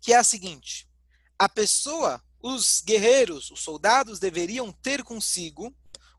que 0.00 0.12
é 0.12 0.16
a 0.16 0.24
seguinte: 0.24 0.88
a 1.38 1.48
pessoa, 1.48 2.22
os 2.42 2.80
guerreiros, 2.80 3.50
os 3.50 3.60
soldados 3.60 4.18
deveriam 4.18 4.72
ter 4.72 5.04
consigo 5.04 5.74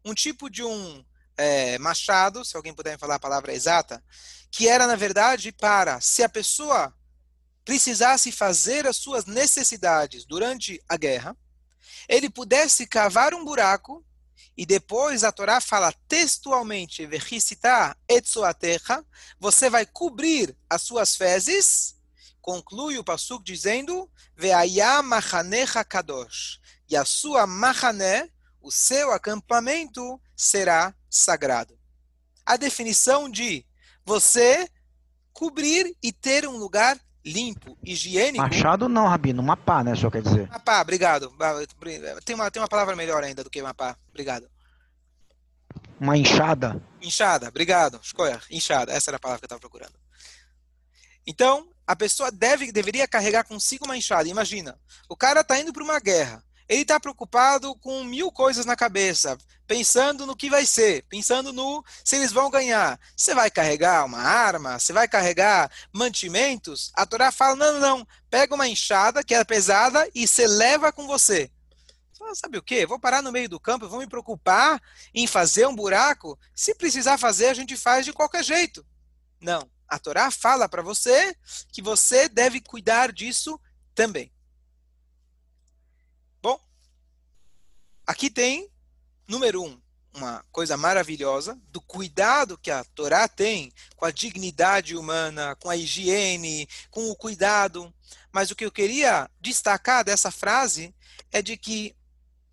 um 0.05 0.13
tipo 0.13 0.49
de 0.49 0.63
um 0.63 1.05
é, 1.41 1.79
machado, 1.79 2.45
se 2.45 2.55
alguém 2.55 2.74
puder 2.74 2.91
me 2.91 3.00
falar 3.00 3.15
a 3.15 3.19
palavra 3.19 3.53
exata, 3.53 4.03
que 4.51 4.67
era, 4.67 4.86
na 4.86 4.95
verdade, 4.95 5.51
para, 5.51 6.00
se 6.00 6.24
a 6.24 6.29
pessoa 6.29 6.93
precisasse 7.65 8.31
fazer 8.31 8.86
as 8.86 8.98
suas 8.98 9.25
necessidades 9.25 10.24
durante 10.25 10.81
a 10.88 10.98
guerra, 10.98 11.36
ele 12.07 12.29
pudesse 12.29 12.86
cavar 12.86 13.33
um 13.33 13.43
buraco 13.43 14.05
e 14.55 14.65
depois 14.65 15.24
a 15.24 15.31
Torá 15.31 15.60
fala 15.60 15.93
textualmente, 16.07 17.07
você 19.39 19.69
vai 19.69 19.86
cobrir 19.86 20.55
as 20.69 20.81
suas 20.81 21.15
fezes, 21.15 21.95
conclui 22.41 22.98
o 22.98 23.03
Passuk 23.03 23.43
dizendo, 23.43 24.12
kadosh, 25.88 26.60
e 26.89 26.95
a 26.95 27.05
sua 27.05 27.48
mahané, 27.48 28.29
o 28.61 28.71
seu 28.71 29.11
acampamento, 29.11 30.19
será 30.35 30.93
sagrado. 31.09 31.77
A 32.45 32.57
definição 32.57 33.29
de 33.29 33.65
você 34.05 34.67
cobrir 35.33 35.95
e 36.01 36.11
ter 36.11 36.47
um 36.47 36.57
lugar 36.57 36.99
limpo, 37.23 37.77
higiênico. 37.83 38.43
Machado 38.43 38.89
não, 38.89 39.07
Rabino, 39.07 39.43
mapá, 39.43 39.83
né? 39.83 39.95
Só 39.95 40.09
quer 40.09 40.21
dizer. 40.21 40.49
Mapá, 40.49 40.81
obrigado. 40.81 41.31
Tem 42.25 42.35
uma, 42.35 42.49
tem 42.49 42.61
uma 42.61 42.67
palavra 42.67 42.95
melhor 42.95 43.23
ainda 43.23 43.43
do 43.43 43.49
que 43.49 43.61
mapá. 43.61 43.95
Obrigado. 44.09 44.49
Uma 45.99 46.17
enxada. 46.17 46.81
Enxada, 47.01 47.47
obrigado. 47.47 47.99
Escolha, 48.03 48.41
enxada. 48.49 48.91
Essa 48.91 49.11
era 49.11 49.17
a 49.17 49.19
palavra 49.19 49.39
que 49.39 49.45
eu 49.45 49.47
estava 49.47 49.59
procurando. 49.59 49.93
Então, 51.25 51.69
a 51.85 51.95
pessoa 51.95 52.31
deve, 52.31 52.71
deveria 52.71 53.07
carregar 53.07 53.43
consigo 53.43 53.85
uma 53.85 53.95
enxada. 53.95 54.27
Imagina, 54.27 54.79
o 55.07 55.15
cara 55.15 55.41
está 55.41 55.59
indo 55.59 55.71
para 55.71 55.83
uma 55.83 55.99
guerra. 55.99 56.43
Ele 56.71 56.83
está 56.83 56.97
preocupado 57.01 57.75
com 57.75 58.01
mil 58.05 58.31
coisas 58.31 58.65
na 58.65 58.77
cabeça, 58.77 59.37
pensando 59.67 60.25
no 60.25 60.37
que 60.37 60.49
vai 60.49 60.65
ser, 60.65 61.03
pensando 61.09 61.51
no 61.51 61.83
se 62.01 62.15
eles 62.15 62.31
vão 62.31 62.49
ganhar. 62.49 62.97
Você 63.13 63.35
vai 63.35 63.51
carregar 63.51 64.05
uma 64.05 64.19
arma? 64.19 64.79
Você 64.79 64.93
vai 64.93 65.05
carregar 65.05 65.69
mantimentos? 65.91 66.89
A 66.95 67.05
Torá 67.05 67.29
fala: 67.29 67.57
não, 67.57 67.73
não, 67.73 67.97
não. 67.97 68.07
Pega 68.29 68.55
uma 68.55 68.69
enxada 68.69 69.21
que 69.21 69.35
é 69.35 69.43
pesada 69.43 70.09
e 70.15 70.25
você 70.25 70.47
leva 70.47 70.93
com 70.93 71.05
você. 71.05 71.51
Sabe 72.33 72.57
o 72.57 72.63
que? 72.63 72.85
Vou 72.85 72.97
parar 72.97 73.21
no 73.21 73.33
meio 73.33 73.49
do 73.49 73.59
campo, 73.59 73.89
vou 73.89 73.99
me 73.99 74.07
preocupar 74.07 74.81
em 75.13 75.27
fazer 75.27 75.67
um 75.67 75.75
buraco. 75.75 76.39
Se 76.55 76.73
precisar 76.73 77.17
fazer, 77.17 77.47
a 77.47 77.53
gente 77.53 77.75
faz 77.75 78.05
de 78.05 78.13
qualquer 78.13 78.45
jeito. 78.45 78.85
Não. 79.41 79.69
a 79.89 79.99
Torá 79.99 80.31
fala 80.31 80.69
para 80.69 80.81
você 80.81 81.35
que 81.73 81.81
você 81.81 82.29
deve 82.29 82.61
cuidar 82.61 83.11
disso 83.11 83.59
também. 83.93 84.31
Bom, 86.41 86.59
aqui 88.05 88.29
tem, 88.29 88.70
número 89.27 89.63
um, 89.63 89.81
uma 90.13 90.43
coisa 90.51 90.75
maravilhosa 90.75 91.60
do 91.70 91.79
cuidado 91.81 92.58
que 92.58 92.70
a 92.70 92.84
Torá 92.84 93.27
tem 93.27 93.72
com 93.96 94.05
a 94.05 94.12
dignidade 94.12 94.96
humana, 94.96 95.55
com 95.55 95.70
a 95.70 95.75
higiene, 95.75 96.67
com 96.89 97.10
o 97.10 97.15
cuidado. 97.15 97.93
Mas 98.31 98.51
o 98.51 98.55
que 98.55 98.65
eu 98.65 98.72
queria 98.72 99.29
destacar 99.39 100.03
dessa 100.03 100.31
frase 100.31 100.93
é 101.31 101.41
de 101.41 101.55
que 101.58 101.96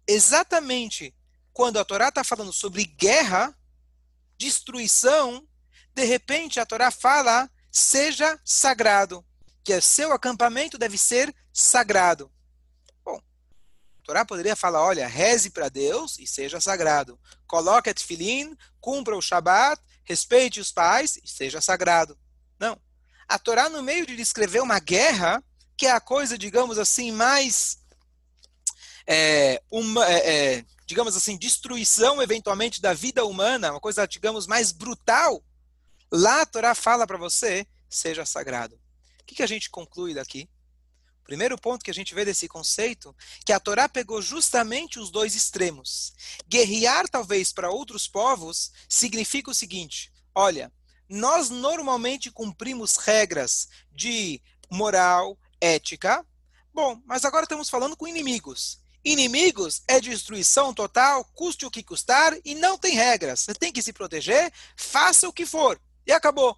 exatamente 0.06 1.14
quando 1.52 1.78
a 1.78 1.84
Torá 1.84 2.08
está 2.08 2.22
falando 2.22 2.52
sobre 2.52 2.84
guerra, 2.84 3.52
destruição, 4.38 5.46
de 5.92 6.04
repente 6.04 6.60
a 6.60 6.66
Torá 6.66 6.90
fala, 6.92 7.50
seja 7.70 8.40
sagrado, 8.44 9.24
que 9.64 9.74
o 9.74 9.82
seu 9.82 10.12
acampamento 10.12 10.78
deve 10.78 10.96
ser 10.96 11.34
sagrado. 11.52 12.30
Torá 14.08 14.24
poderia 14.24 14.56
falar, 14.56 14.82
olha, 14.82 15.06
reze 15.06 15.50
para 15.50 15.68
Deus 15.68 16.18
e 16.18 16.26
seja 16.26 16.58
sagrado. 16.62 17.20
Coloque 17.46 17.90
a 17.90 17.94
tefilin, 17.94 18.56
cumpra 18.80 19.14
o 19.14 19.20
Shabat, 19.20 19.82
respeite 20.02 20.60
os 20.60 20.72
pais 20.72 21.20
e 21.22 21.28
seja 21.28 21.60
sagrado. 21.60 22.18
Não. 22.58 22.80
A 23.28 23.38
Torá, 23.38 23.68
no 23.68 23.82
meio 23.82 24.06
de 24.06 24.16
descrever 24.16 24.62
uma 24.62 24.78
guerra, 24.78 25.44
que 25.76 25.84
é 25.84 25.90
a 25.90 26.00
coisa, 26.00 26.38
digamos 26.38 26.78
assim, 26.78 27.12
mais 27.12 27.80
é, 29.06 29.62
uma, 29.70 30.10
é, 30.10 30.56
é, 30.56 30.64
digamos 30.86 31.14
assim, 31.14 31.36
destruição 31.36 32.22
eventualmente 32.22 32.80
da 32.80 32.94
vida 32.94 33.26
humana, 33.26 33.72
uma 33.72 33.80
coisa, 33.80 34.08
digamos, 34.08 34.46
mais 34.46 34.72
brutal, 34.72 35.44
lá 36.10 36.40
a 36.40 36.46
Torá 36.46 36.74
fala 36.74 37.06
para 37.06 37.18
você, 37.18 37.66
seja 37.90 38.24
sagrado. 38.24 38.74
O 39.20 39.24
que, 39.26 39.34
que 39.34 39.42
a 39.42 39.46
gente 39.46 39.68
conclui 39.68 40.14
daqui? 40.14 40.48
Primeiro 41.28 41.58
ponto 41.58 41.84
que 41.84 41.90
a 41.90 41.94
gente 41.94 42.14
vê 42.14 42.24
desse 42.24 42.48
conceito, 42.48 43.14
que 43.44 43.52
a 43.52 43.60
Torá 43.60 43.86
pegou 43.86 44.22
justamente 44.22 44.98
os 44.98 45.10
dois 45.10 45.34
extremos. 45.34 46.14
Guerrear, 46.48 47.06
talvez, 47.06 47.52
para 47.52 47.70
outros 47.70 48.08
povos, 48.08 48.72
significa 48.88 49.50
o 49.50 49.54
seguinte: 49.54 50.10
olha, 50.34 50.72
nós 51.06 51.50
normalmente 51.50 52.30
cumprimos 52.30 52.96
regras 52.96 53.68
de 53.92 54.40
moral, 54.70 55.38
ética. 55.60 56.24
Bom, 56.72 56.98
mas 57.04 57.26
agora 57.26 57.44
estamos 57.44 57.68
falando 57.68 57.94
com 57.94 58.08
inimigos. 58.08 58.80
Inimigos 59.04 59.82
é 59.86 60.00
destruição 60.00 60.72
total, 60.72 61.26
custe 61.34 61.66
o 61.66 61.70
que 61.70 61.82
custar 61.82 62.34
e 62.42 62.54
não 62.54 62.78
tem 62.78 62.94
regras. 62.94 63.40
Você 63.40 63.52
tem 63.52 63.70
que 63.70 63.82
se 63.82 63.92
proteger, 63.92 64.50
faça 64.74 65.28
o 65.28 65.32
que 65.32 65.44
for. 65.44 65.78
E 66.06 66.10
acabou. 66.10 66.56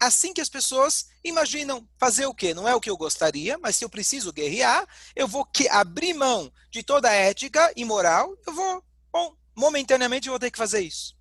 Assim 0.00 0.32
que 0.32 0.40
as 0.40 0.48
pessoas 0.48 1.08
imaginam 1.24 1.88
fazer 1.98 2.26
o 2.26 2.34
quê? 2.34 2.54
Não 2.54 2.68
é 2.68 2.74
o 2.74 2.80
que 2.80 2.88
eu 2.88 2.96
gostaria, 2.96 3.58
mas 3.58 3.76
se 3.76 3.84
eu 3.84 3.90
preciso 3.90 4.32
guerrear, 4.32 4.86
eu 5.14 5.26
vou 5.26 5.44
que 5.44 5.68
abrir 5.68 6.14
mão 6.14 6.52
de 6.70 6.82
toda 6.82 7.08
a 7.08 7.14
ética 7.14 7.72
e 7.76 7.84
moral, 7.84 8.36
eu 8.46 8.52
vou, 8.52 8.84
bom, 9.12 9.36
momentaneamente 9.56 10.28
eu 10.28 10.32
vou 10.32 10.38
ter 10.38 10.50
que 10.50 10.58
fazer 10.58 10.80
isso. 10.80 11.16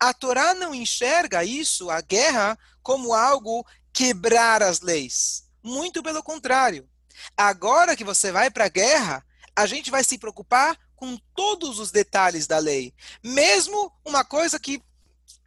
A 0.00 0.12
Torá 0.12 0.54
não 0.54 0.74
enxerga 0.74 1.44
isso, 1.44 1.90
a 1.90 2.00
guerra, 2.00 2.58
como 2.82 3.14
algo 3.14 3.66
quebrar 3.92 4.62
as 4.62 4.80
leis. 4.80 5.44
Muito 5.62 6.02
pelo 6.02 6.22
contrário. 6.22 6.88
Agora 7.36 7.96
que 7.96 8.04
você 8.04 8.30
vai 8.30 8.50
para 8.50 8.66
a 8.66 8.68
guerra, 8.68 9.24
a 9.54 9.66
gente 9.66 9.90
vai 9.90 10.04
se 10.04 10.18
preocupar 10.18 10.78
com 10.94 11.16
todos 11.34 11.78
os 11.78 11.90
detalhes 11.90 12.46
da 12.46 12.58
lei. 12.58 12.94
Mesmo 13.22 13.92
uma 14.04 14.24
coisa 14.24 14.58
que 14.58 14.82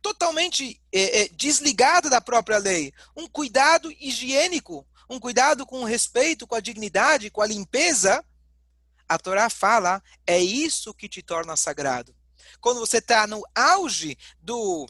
totalmente 0.01 0.81
é, 0.91 1.21
é, 1.21 1.29
desligada 1.29 2.09
da 2.09 2.21
própria 2.21 2.57
lei. 2.57 2.93
Um 3.15 3.27
cuidado 3.27 3.91
higiênico, 3.91 4.85
um 5.09 5.19
cuidado 5.19 5.65
com 5.65 5.83
respeito, 5.83 6.47
com 6.47 6.55
a 6.55 6.59
dignidade, 6.59 7.29
com 7.29 7.41
a 7.41 7.47
limpeza. 7.47 8.23
A 9.07 9.17
Torá 9.17 9.49
fala, 9.49 10.03
é 10.25 10.39
isso 10.39 10.93
que 10.93 11.09
te 11.09 11.21
torna 11.21 11.57
sagrado. 11.57 12.15
Quando 12.61 12.79
você 12.79 12.97
está 12.97 13.25
no 13.27 13.43
auge 13.55 14.17
do, 14.39 14.87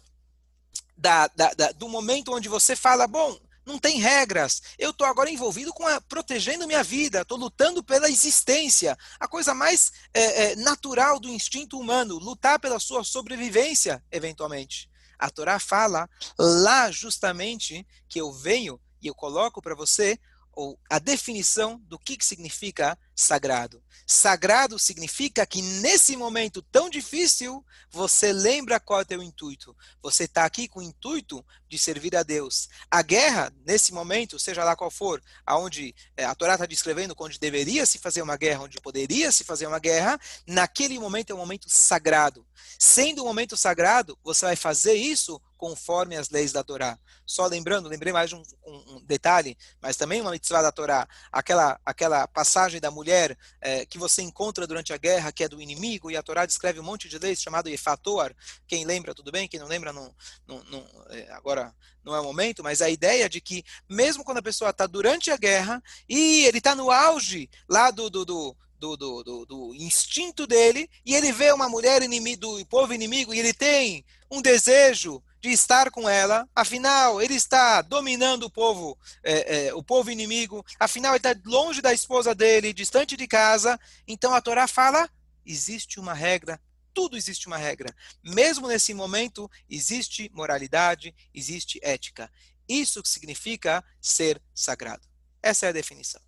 da, 0.97 1.27
da, 1.27 1.53
da, 1.53 1.71
do 1.71 1.87
momento 1.87 2.33
onde 2.33 2.49
você 2.49 2.75
fala, 2.75 3.07
bom, 3.07 3.39
não 3.65 3.77
tem 3.77 3.99
regras. 3.99 4.61
Eu 4.77 4.89
estou 4.89 5.05
agora 5.05 5.29
envolvido 5.29 5.71
com 5.71 5.87
a, 5.87 6.01
protegendo 6.01 6.67
minha 6.67 6.83
vida, 6.83 7.21
estou 7.21 7.37
lutando 7.37 7.83
pela 7.83 8.09
existência. 8.09 8.97
A 9.19 9.27
coisa 9.27 9.53
mais 9.53 9.91
é, 10.13 10.51
é, 10.51 10.55
natural 10.55 11.19
do 11.19 11.29
instinto 11.29 11.79
humano, 11.79 12.17
lutar 12.17 12.59
pela 12.59 12.79
sua 12.79 13.03
sobrevivência, 13.03 14.03
eventualmente. 14.11 14.88
A 15.19 15.29
Torá 15.29 15.59
fala 15.59 16.09
lá 16.37 16.89
justamente 16.89 17.85
que 18.07 18.19
eu 18.19 18.31
venho 18.31 18.79
e 19.01 19.07
eu 19.07 19.13
coloco 19.13 19.61
para 19.61 19.75
você 19.75 20.17
ou 20.59 20.77
a 20.89 20.99
definição 20.99 21.81
do 21.87 21.97
que, 21.97 22.17
que 22.17 22.25
significa 22.25 22.99
sagrado. 23.15 23.81
Sagrado 24.05 24.77
significa 24.77 25.45
que 25.45 25.61
nesse 25.61 26.17
momento 26.17 26.61
tão 26.61 26.89
difícil, 26.89 27.63
você 27.89 28.33
lembra 28.33 28.77
qual 28.77 28.99
é 28.99 29.03
o 29.03 29.05
teu 29.05 29.23
intuito. 29.23 29.73
Você 30.01 30.25
está 30.25 30.43
aqui 30.43 30.67
com 30.67 30.81
o 30.81 30.83
intuito 30.83 31.45
de 31.69 31.79
servir 31.79 32.13
a 32.13 32.23
Deus. 32.23 32.67
A 32.91 33.01
guerra, 33.01 33.53
nesse 33.65 33.93
momento, 33.93 34.37
seja 34.37 34.65
lá 34.65 34.75
qual 34.75 34.91
for, 34.91 35.23
aonde 35.45 35.95
é, 36.17 36.25
a 36.25 36.35
Torá 36.35 36.55
está 36.55 36.65
descrevendo 36.65 37.15
onde 37.17 37.39
deveria 37.39 37.85
se 37.85 37.97
fazer 37.97 38.21
uma 38.21 38.35
guerra, 38.35 38.63
onde 38.63 38.81
poderia 38.81 39.31
se 39.31 39.45
fazer 39.45 39.65
uma 39.65 39.79
guerra, 39.79 40.19
naquele 40.45 40.99
momento 40.99 41.29
é 41.29 41.33
um 41.33 41.39
momento 41.39 41.69
sagrado. 41.69 42.45
Sendo 42.77 43.23
um 43.23 43.27
momento 43.27 43.55
sagrado, 43.55 44.19
você 44.21 44.45
vai 44.45 44.57
fazer 44.57 44.95
isso 44.95 45.41
conforme 45.59 46.15
as 46.15 46.29
leis 46.29 46.53
da 46.53 46.63
Torá. 46.63 46.97
Só 47.25 47.45
lembrando, 47.45 47.89
lembrei 47.89 48.13
mais 48.13 48.31
um, 48.31 48.41
um, 48.65 48.95
um 48.95 49.05
detalhe, 49.05 49.57
mas 49.81 49.97
também 49.97 50.21
uma 50.21 50.31
mitzvah 50.31 50.61
da 50.61 50.71
Torá, 50.71 51.05
aquela, 51.29 51.77
aquela 51.85 52.25
passagem 52.29 52.79
da 52.79 52.89
mulher 52.89 53.37
é, 53.59 53.85
que 53.85 53.97
você 53.97 54.21
encontra 54.21 54.65
durante 54.65 54.93
a 54.93 54.97
guerra, 54.97 55.33
que 55.33 55.43
é 55.43 55.49
do 55.49 55.61
inimigo, 55.61 56.09
e 56.09 56.15
a 56.15 56.23
Torá 56.23 56.45
descreve 56.45 56.79
um 56.79 56.83
monte 56.83 57.09
de 57.09 57.19
leis 57.19 57.41
chamado 57.41 57.67
Efator. 57.67 58.33
Quem 58.65 58.85
lembra, 58.85 59.13
tudo 59.13 59.33
bem, 59.33 59.49
quem 59.49 59.59
não 59.59 59.67
lembra, 59.67 59.91
não, 59.91 60.15
não, 60.47 60.63
não 60.63 60.87
é, 61.09 61.29
agora 61.33 61.75
não 62.05 62.15
é 62.15 62.21
o 62.21 62.23
momento, 62.23 62.63
mas 62.63 62.81
a 62.81 62.89
ideia 62.89 63.27
de 63.27 63.41
que 63.41 63.65
mesmo 63.89 64.23
quando 64.23 64.37
a 64.37 64.41
pessoa 64.43 64.69
está 64.69 64.87
durante 64.87 65.29
a 65.29 65.35
guerra 65.35 65.83
e 66.07 66.45
ele 66.45 66.59
está 66.59 66.73
no 66.73 66.89
auge 66.89 67.49
lá 67.67 67.91
do, 67.91 68.09
do, 68.09 68.23
do 68.23 68.57
do, 68.79 68.95
do, 68.95 69.23
do, 69.23 69.45
do, 69.45 69.75
instinto 69.75 70.47
dele 70.47 70.89
e 71.05 71.13
ele 71.13 71.33
vê 71.33 71.51
uma 71.51 71.67
mulher 71.67 72.01
inimigo, 72.01 72.39
do 72.39 72.65
povo 72.65 72.93
inimigo 72.93 73.33
e 73.33 73.39
ele 73.39 73.53
tem 73.53 74.05
um 74.31 74.41
desejo 74.41 75.21
de 75.41 75.49
estar 75.49 75.89
com 75.89 76.09
ela, 76.09 76.47
afinal 76.55 77.21
ele 77.21 77.35
está 77.35 77.81
dominando 77.81 78.43
o 78.43 78.49
povo, 78.49 78.97
é, 79.23 79.67
é, 79.67 79.73
o 79.73 79.81
povo 79.81 80.11
inimigo, 80.11 80.65
afinal 80.79 81.13
ele 81.13 81.25
está 81.25 81.35
longe 81.45 81.81
da 81.81 81.93
esposa 81.93 82.35
dele, 82.35 82.73
distante 82.73 83.15
de 83.15 83.27
casa, 83.27 83.79
então 84.07 84.33
a 84.33 84.41
Torá 84.41 84.67
fala, 84.67 85.09
existe 85.45 85.99
uma 85.99 86.13
regra, 86.13 86.61
tudo 86.93 87.15
existe 87.15 87.47
uma 87.47 87.57
regra. 87.57 87.95
Mesmo 88.23 88.67
nesse 88.67 88.93
momento, 88.93 89.49
existe 89.69 90.29
moralidade, 90.33 91.15
existe 91.33 91.79
ética. 91.81 92.29
Isso 92.67 93.01
significa 93.05 93.83
ser 94.01 94.41
sagrado. 94.53 95.07
Essa 95.41 95.67
é 95.67 95.69
a 95.69 95.73
definição. 95.73 96.21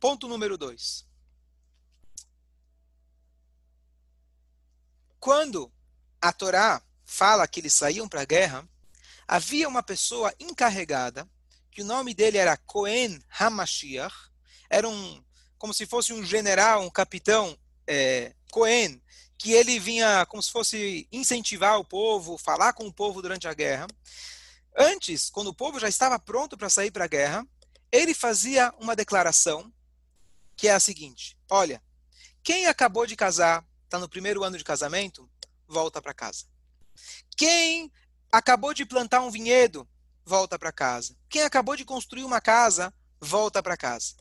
Ponto 0.00 0.26
número 0.26 0.58
dois. 0.58 1.06
Quando 5.18 5.72
a 6.20 6.32
Torá 6.32 6.82
fala 7.10 7.48
que 7.48 7.58
eles 7.58 7.74
saíam 7.74 8.08
para 8.08 8.22
a 8.22 8.24
guerra, 8.24 8.66
havia 9.26 9.68
uma 9.68 9.82
pessoa 9.82 10.32
encarregada, 10.38 11.28
que 11.68 11.82
o 11.82 11.84
nome 11.84 12.14
dele 12.14 12.38
era 12.38 12.56
Cohen 12.56 13.20
Hamashiach, 13.36 14.14
era 14.70 14.88
um, 14.88 15.24
como 15.58 15.74
se 15.74 15.86
fosse 15.86 16.12
um 16.12 16.24
general, 16.24 16.82
um 16.82 16.88
capitão 16.88 17.58
é, 17.84 18.32
Cohen, 18.52 19.02
que 19.36 19.52
ele 19.52 19.80
vinha 19.80 20.24
como 20.26 20.40
se 20.40 20.52
fosse 20.52 21.08
incentivar 21.10 21.80
o 21.80 21.84
povo, 21.84 22.38
falar 22.38 22.74
com 22.74 22.86
o 22.86 22.92
povo 22.92 23.20
durante 23.20 23.48
a 23.48 23.54
guerra. 23.54 23.88
Antes, 24.78 25.30
quando 25.30 25.48
o 25.48 25.54
povo 25.54 25.80
já 25.80 25.88
estava 25.88 26.16
pronto 26.16 26.56
para 26.56 26.70
sair 26.70 26.92
para 26.92 27.06
a 27.06 27.08
guerra, 27.08 27.44
ele 27.90 28.14
fazia 28.14 28.72
uma 28.78 28.94
declaração 28.94 29.72
que 30.56 30.68
é 30.68 30.72
a 30.72 30.80
seguinte: 30.80 31.36
olha, 31.50 31.82
quem 32.40 32.66
acabou 32.66 33.04
de 33.04 33.16
casar 33.16 33.66
está 33.84 33.98
no 33.98 34.08
primeiro 34.08 34.44
ano 34.44 34.56
de 34.56 34.62
casamento, 34.62 35.28
volta 35.66 36.00
para 36.00 36.14
casa. 36.14 36.49
Quem 37.36 37.92
acabou 38.30 38.74
de 38.74 38.84
plantar 38.84 39.20
um 39.20 39.30
vinhedo, 39.30 39.88
volta 40.24 40.58
para 40.58 40.72
casa. 40.72 41.16
Quem 41.28 41.42
acabou 41.42 41.76
de 41.76 41.84
construir 41.84 42.24
uma 42.24 42.40
casa, 42.40 42.92
volta 43.20 43.62
para 43.62 43.76
casa. 43.76 44.14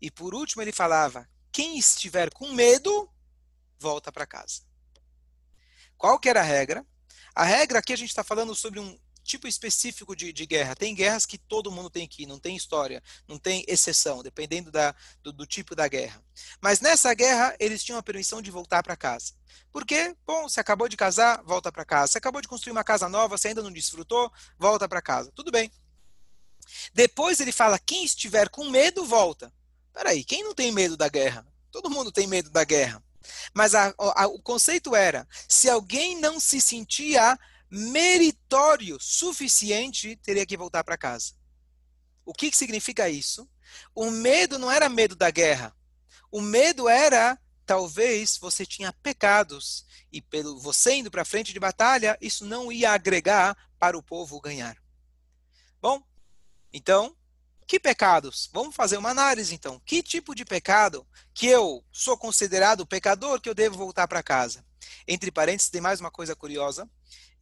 E 0.00 0.10
por 0.10 0.34
último 0.34 0.62
ele 0.62 0.72
falava: 0.72 1.28
quem 1.52 1.78
estiver 1.78 2.32
com 2.32 2.52
medo, 2.52 3.10
volta 3.78 4.10
para 4.10 4.26
casa. 4.26 4.62
Qual 5.96 6.18
que 6.18 6.28
era 6.28 6.40
a 6.40 6.44
regra? 6.44 6.86
A 7.34 7.44
regra 7.44 7.78
aqui 7.78 7.92
a 7.92 7.96
gente 7.96 8.10
está 8.10 8.22
falando 8.22 8.54
sobre 8.54 8.80
um 8.80 8.98
tipo 9.24 9.48
específico 9.48 10.14
de, 10.14 10.32
de, 10.32 10.46
guerra. 10.46 10.76
Tem 10.76 10.94
guerras 10.94 11.26
que 11.26 11.38
todo 11.38 11.72
mundo 11.72 11.90
tem 11.90 12.06
que 12.06 12.22
ir, 12.22 12.26
não 12.26 12.38
tem 12.38 12.54
história, 12.54 13.02
não 13.26 13.38
tem 13.38 13.64
exceção, 13.66 14.22
dependendo 14.22 14.70
da, 14.70 14.94
do, 15.22 15.32
do 15.32 15.46
tipo 15.46 15.74
da 15.74 15.88
guerra. 15.88 16.22
Mas 16.60 16.80
nessa 16.80 17.12
guerra, 17.14 17.56
eles 17.58 17.82
tinham 17.82 17.98
a 17.98 18.02
permissão 18.02 18.42
de 18.42 18.50
voltar 18.50 18.82
para 18.82 18.96
casa. 18.96 19.32
Porque, 19.72 20.14
bom, 20.26 20.48
você 20.48 20.60
acabou 20.60 20.88
de 20.88 20.96
casar, 20.96 21.42
volta 21.42 21.72
para 21.72 21.84
casa. 21.84 22.12
Você 22.12 22.18
acabou 22.18 22.40
de 22.40 22.48
construir 22.48 22.72
uma 22.72 22.84
casa 22.84 23.08
nova, 23.08 23.36
você 23.36 23.48
ainda 23.48 23.62
não 23.62 23.72
desfrutou, 23.72 24.30
volta 24.58 24.88
para 24.88 25.02
casa. 25.02 25.32
Tudo 25.34 25.50
bem. 25.50 25.72
Depois 26.92 27.40
ele 27.40 27.52
fala: 27.52 27.78
quem 27.78 28.04
estiver 28.04 28.48
com 28.48 28.70
medo, 28.70 29.04
volta. 29.04 29.52
Peraí, 29.92 30.24
quem 30.24 30.44
não 30.44 30.54
tem 30.54 30.70
medo 30.70 30.96
da 30.96 31.08
guerra? 31.08 31.46
Todo 31.70 31.90
mundo 31.90 32.12
tem 32.12 32.26
medo 32.26 32.50
da 32.50 32.64
guerra. 32.64 33.02
Mas 33.52 33.74
a, 33.74 33.94
a, 33.98 34.26
o 34.26 34.40
conceito 34.40 34.94
era: 34.94 35.26
se 35.48 35.68
alguém 35.68 36.20
não 36.20 36.38
se 36.38 36.60
sentia 36.60 37.38
meritório 37.74 38.96
suficiente, 39.00 40.16
teria 40.16 40.46
que 40.46 40.56
voltar 40.56 40.84
para 40.84 40.96
casa. 40.96 41.32
O 42.24 42.32
que, 42.32 42.50
que 42.50 42.56
significa 42.56 43.08
isso? 43.08 43.48
O 43.94 44.10
medo 44.10 44.58
não 44.58 44.70
era 44.70 44.88
medo 44.88 45.16
da 45.16 45.30
guerra. 45.30 45.74
O 46.30 46.40
medo 46.40 46.88
era 46.88 47.38
talvez 47.66 48.36
você 48.38 48.64
tinha 48.64 48.92
pecados 48.92 49.86
e 50.12 50.20
pelo 50.20 50.58
você 50.58 50.94
indo 50.94 51.10
para 51.10 51.24
frente 51.24 51.52
de 51.52 51.58
batalha, 51.58 52.16
isso 52.20 52.44
não 52.44 52.70
ia 52.70 52.92
agregar 52.92 53.56
para 53.78 53.98
o 53.98 54.02
povo 54.02 54.40
ganhar. 54.40 54.76
Bom, 55.80 56.02
então, 56.72 57.16
que 57.66 57.80
pecados? 57.80 58.48
Vamos 58.52 58.74
fazer 58.74 58.96
uma 58.96 59.10
análise 59.10 59.54
então. 59.54 59.80
Que 59.84 60.02
tipo 60.02 60.34
de 60.34 60.44
pecado 60.44 61.06
que 61.32 61.46
eu 61.46 61.84
sou 61.90 62.16
considerado 62.16 62.86
pecador 62.86 63.40
que 63.40 63.48
eu 63.48 63.54
devo 63.54 63.76
voltar 63.76 64.06
para 64.06 64.22
casa? 64.22 64.64
Entre 65.06 65.30
parênteses, 65.30 65.70
tem 65.70 65.80
mais 65.80 66.00
uma 66.00 66.10
coisa 66.10 66.36
curiosa. 66.36 66.88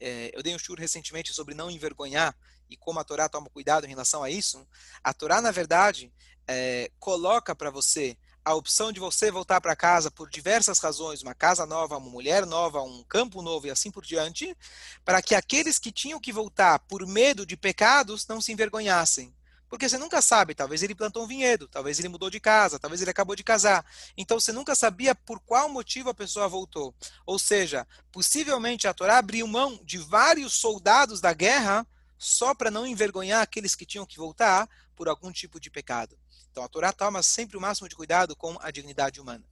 É, 0.01 0.31
eu 0.35 0.43
dei 0.43 0.55
um 0.55 0.59
shur 0.59 0.79
recentemente 0.79 1.33
sobre 1.33 1.55
não 1.55 1.71
envergonhar 1.71 2.37
e 2.69 2.77
como 2.77 2.99
a 2.99 3.05
Torá 3.05 3.29
toma 3.29 3.51
cuidado 3.51 3.85
em 3.85 3.89
relação 3.89 4.23
a 4.23 4.31
isso. 4.31 4.67
A 5.03 5.13
Torá, 5.13 5.41
na 5.41 5.51
verdade, 5.51 6.13
é, 6.47 6.91
coloca 6.99 7.55
para 7.55 7.71
você 7.71 8.17
a 8.45 8.55
opção 8.55 8.91
de 8.91 8.99
você 8.99 9.31
voltar 9.31 9.61
para 9.61 9.77
casa 9.77 10.11
por 10.11 10.29
diversas 10.29 10.79
razões, 10.81 11.23
uma 11.23 11.35
casa 11.35 11.65
nova, 11.65 11.97
uma 11.97 12.11
mulher 12.11 12.45
nova, 12.45 12.83
um 12.83 13.05
campo 13.05 13.41
novo 13.41 13.69
e 13.69 13.71
assim 13.71 13.91
por 13.91 14.05
diante, 14.05 14.57
para 15.05 15.23
que 15.23 15.35
aqueles 15.35 15.79
que 15.79 15.93
tinham 15.93 16.19
que 16.19 16.33
voltar 16.33 16.81
por 16.81 17.07
medo 17.07 17.47
de 17.47 17.57
pecados 17.57 18.27
não 18.27 18.41
se 18.41 18.53
envergonhassem. 18.53 19.33
Porque 19.73 19.89
você 19.89 19.97
nunca 19.97 20.21
sabe, 20.21 20.55
talvez 20.55 20.83
ele 20.83 20.95
plantou 20.95 21.25
um 21.25 21.27
vinhedo, 21.27 21.67
talvez 21.67 21.99
ele 21.99 22.11
mudou 22.11 22.29
de 22.29 22.39
casa, 22.39 22.79
talvez 22.79 23.01
ele 23.01 23.11
acabou 23.11 23.35
de 23.35 23.43
casar. 23.43 23.83
Então 24.15 24.39
você 24.39 24.53
nunca 24.53 24.75
sabia 24.75 25.15
por 25.15 25.41
qual 25.41 25.67
motivo 25.67 26.11
a 26.11 26.15
pessoa 26.15 26.47
voltou. 26.47 26.95
Ou 27.25 27.39
seja, 27.39 27.89
possivelmente 28.13 28.87
a 28.87 28.93
Torá 28.93 29.17
abriu 29.17 29.47
mão 29.47 29.81
de 29.83 29.97
vários 29.97 30.53
soldados 30.53 31.23
da 31.23 31.33
guerra 31.33 31.87
só 32.19 32.55
para 32.55 32.71
não 32.71 32.87
envergonhar 32.87 33.41
aqueles 33.41 33.75
que 33.75 33.87
tinham 33.87 34.05
que 34.05 34.19
voltar 34.19 34.69
por 34.95 35.09
algum 35.09 35.33
tipo 35.33 35.59
de 35.59 35.71
pecado. 35.71 36.19
Então 36.51 36.63
a 36.63 36.69
Torá 36.69 36.93
toma 36.93 37.23
sempre 37.23 37.57
o 37.57 37.61
máximo 37.61 37.89
de 37.89 37.97
cuidado 37.97 38.37
com 38.37 38.59
a 38.61 38.71
dignidade 38.71 39.23
humana. 39.23 39.43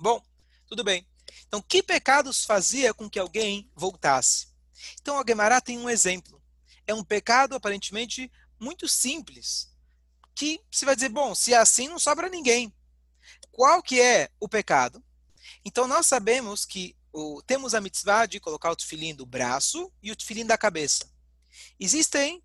Bom, 0.00 0.20
tudo 0.66 0.82
bem. 0.82 1.06
Então, 1.46 1.62
que 1.62 1.80
pecados 1.80 2.44
fazia 2.44 2.92
com 2.92 3.08
que 3.08 3.20
alguém 3.20 3.70
voltasse? 3.72 4.48
Então, 5.00 5.16
a 5.16 5.24
Gemara 5.24 5.60
tem 5.60 5.78
um 5.78 5.88
exemplo. 5.88 6.42
É 6.88 6.92
um 6.94 7.04
pecado 7.04 7.54
aparentemente 7.54 8.30
muito 8.58 8.88
simples, 8.88 9.72
que 10.34 10.60
você 10.70 10.84
vai 10.84 10.94
dizer, 10.94 11.08
bom, 11.08 11.34
se 11.34 11.54
é 11.54 11.56
assim, 11.56 11.88
não 11.88 11.98
sobra 11.98 12.28
ninguém. 12.28 12.74
Qual 13.50 13.82
que 13.82 14.00
é 14.00 14.30
o 14.38 14.48
pecado? 14.48 15.02
Então, 15.64 15.86
nós 15.86 16.06
sabemos 16.06 16.64
que 16.64 16.96
o, 17.12 17.42
temos 17.42 17.74
a 17.74 17.80
mitzvah 17.80 18.26
de 18.26 18.38
colocar 18.38 18.70
o 18.70 18.76
tefilim 18.76 19.14
do 19.14 19.24
braço 19.24 19.90
e 20.02 20.12
o 20.12 20.16
tefilim 20.16 20.44
da 20.44 20.58
cabeça. 20.58 21.10
Existem 21.80 22.42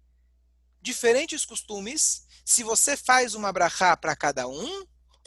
diferentes 0.81 1.45
costumes 1.45 2.25
se 2.45 2.63
você 2.63 2.95
faz 2.97 3.35
uma 3.35 3.51
brachá 3.51 3.95
para 3.95 4.15
cada 4.15 4.47
um, 4.47 4.85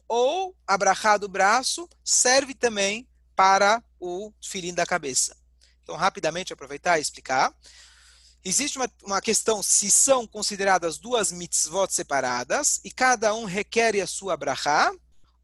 ou 0.08 0.56
a 0.66 0.76
brachá 0.76 1.16
do 1.16 1.28
braço 1.28 1.88
serve 2.02 2.54
também 2.54 3.08
para 3.36 3.82
o 3.98 4.32
filim 4.42 4.74
da 4.74 4.86
cabeça. 4.86 5.36
Então, 5.82 5.96
rapidamente 5.96 6.52
aproveitar 6.52 6.98
e 6.98 7.02
explicar. 7.02 7.54
Existe 8.44 8.76
uma, 8.76 8.90
uma 9.02 9.20
questão 9.22 9.62
se 9.62 9.90
são 9.90 10.26
consideradas 10.26 10.98
duas 10.98 11.32
mitzvot 11.32 11.88
separadas 11.90 12.78
e 12.84 12.90
cada 12.90 13.34
um 13.34 13.44
requer 13.44 13.98
a 14.00 14.06
sua 14.06 14.36
brachá, 14.36 14.92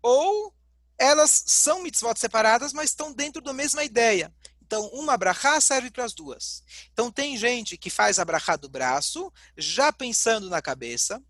ou 0.03 0.53
elas 0.99 1.45
são 1.47 1.83
mitzvot 1.83 2.19
separadas, 2.19 2.75
mas 2.75 2.91
estão 2.91 3.13
dentro 3.13 3.41
da 3.41 3.55
mesma 3.55 3.83
ideia. 3.83 4.31
Então, 4.61 4.87
uma 4.89 5.17
brachá 5.17 5.61
serve 5.61 5.91
para 5.91 6.05
as 6.05 6.13
duas. 6.13 6.63
Então, 6.93 7.11
tem 7.11 7.37
gente 7.37 7.77
que 7.77 7.89
faz 7.89 8.19
a 8.19 8.25
brachá 8.25 8.55
do 8.55 8.69
braço, 8.69 9.33
já 9.57 9.91
pensando 9.93 10.51
na 10.51 10.61
cabeça. 10.61 11.21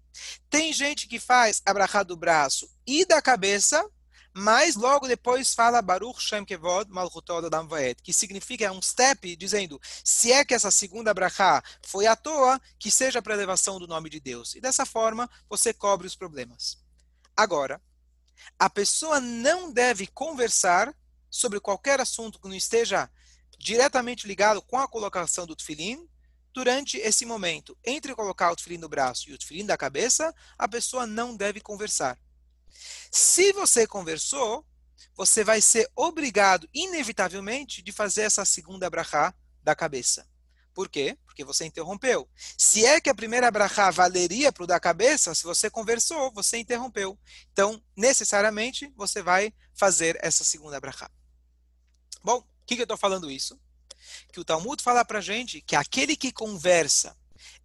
Tem 0.50 0.72
gente 0.72 1.06
que 1.06 1.18
faz 1.18 1.62
a 1.64 1.72
brachá 1.72 2.02
do 2.02 2.16
braço 2.16 2.68
e 2.86 3.04
da 3.06 3.22
cabeça, 3.22 3.88
mas 4.32 4.76
logo 4.76 5.08
depois 5.08 5.54
fala 5.54 5.82
Baruch 5.82 6.20
Shem 6.20 6.44
Kevod 6.44 6.90
Malchutod 6.90 7.46
Adam 7.46 7.66
Vaed, 7.66 8.00
que 8.02 8.12
significa 8.12 8.64
é 8.64 8.70
um 8.70 8.80
step 8.80 9.34
dizendo, 9.36 9.80
se 10.04 10.30
é 10.32 10.44
que 10.44 10.54
essa 10.54 10.70
segunda 10.70 11.12
brachá 11.12 11.62
foi 11.84 12.06
à 12.06 12.14
toa, 12.14 12.60
que 12.78 12.90
seja 12.90 13.20
para 13.20 13.34
elevação 13.34 13.78
do 13.78 13.88
nome 13.88 14.08
de 14.08 14.20
Deus. 14.20 14.54
E 14.54 14.60
dessa 14.60 14.86
forma, 14.86 15.28
você 15.48 15.72
cobre 15.72 16.06
os 16.06 16.14
problemas. 16.14 16.78
Agora, 17.36 17.80
a 18.58 18.70
pessoa 18.70 19.20
não 19.20 19.72
deve 19.72 20.06
conversar 20.06 20.94
sobre 21.28 21.60
qualquer 21.60 22.00
assunto 22.00 22.40
que 22.40 22.48
não 22.48 22.54
esteja 22.54 23.10
diretamente 23.58 24.26
ligado 24.26 24.62
com 24.62 24.78
a 24.78 24.88
colocação 24.88 25.46
do 25.46 25.54
tefilim, 25.54 26.08
durante 26.52 26.96
esse 26.98 27.24
momento, 27.24 27.76
entre 27.84 28.14
colocar 28.14 28.50
o 28.50 28.56
tefilim 28.56 28.78
no 28.78 28.88
braço 28.88 29.30
e 29.30 29.32
o 29.32 29.38
tefilim 29.38 29.64
da 29.64 29.76
cabeça, 29.76 30.34
a 30.58 30.66
pessoa 30.66 31.06
não 31.06 31.36
deve 31.36 31.60
conversar. 31.60 32.18
Se 33.10 33.52
você 33.52 33.86
conversou, 33.86 34.66
você 35.16 35.44
vai 35.44 35.60
ser 35.60 35.90
obrigado, 35.94 36.68
inevitavelmente, 36.72 37.82
de 37.82 37.92
fazer 37.92 38.22
essa 38.22 38.44
segunda 38.44 38.88
brachá 38.88 39.34
da 39.62 39.74
cabeça. 39.74 40.26
Por 40.72 40.88
quê? 40.88 41.18
Porque 41.26 41.44
você 41.44 41.66
interrompeu. 41.66 42.28
Se 42.56 42.86
é 42.86 43.00
que 43.00 43.10
a 43.10 43.14
primeira 43.14 43.50
brachá 43.50 43.90
valeria 43.90 44.52
para 44.52 44.64
o 44.64 44.66
da 44.66 44.78
cabeça, 44.78 45.34
se 45.34 45.42
você 45.42 45.68
conversou, 45.68 46.32
você 46.32 46.58
interrompeu. 46.58 47.18
Então, 47.52 47.82
necessariamente, 47.96 48.92
você 48.96 49.22
vai 49.22 49.52
fazer 49.74 50.18
essa 50.22 50.44
segunda 50.44 50.80
brachá. 50.80 51.10
Bom, 52.22 52.44
que, 52.70 52.76
que 52.76 52.82
eu 52.82 52.84
estou 52.84 52.96
falando 52.96 53.28
isso? 53.28 53.60
Que 54.32 54.38
o 54.38 54.44
Talmud 54.44 54.80
fala 54.80 55.04
para 55.04 55.20
gente 55.20 55.60
que 55.60 55.74
aquele 55.74 56.16
que 56.16 56.30
conversa 56.30 57.16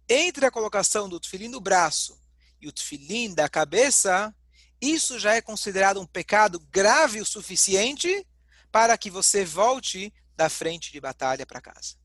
entre 0.08 0.44
a 0.44 0.50
colocação 0.50 1.08
do 1.08 1.20
tefilim 1.20 1.46
no 1.46 1.60
braço 1.60 2.20
e 2.60 2.66
o 2.66 2.72
tefilim 2.72 3.32
da 3.32 3.48
cabeça, 3.48 4.34
isso 4.80 5.18
já 5.18 5.34
é 5.34 5.40
considerado 5.40 6.00
um 6.00 6.06
pecado 6.06 6.60
grave 6.70 7.20
o 7.20 7.26
suficiente 7.26 8.26
para 8.70 8.96
que 8.98 9.10
você 9.10 9.44
volte 9.44 10.12
da 10.36 10.48
frente 10.48 10.92
de 10.92 11.00
batalha 11.00 11.46
para 11.46 11.60
casa. 11.60 11.96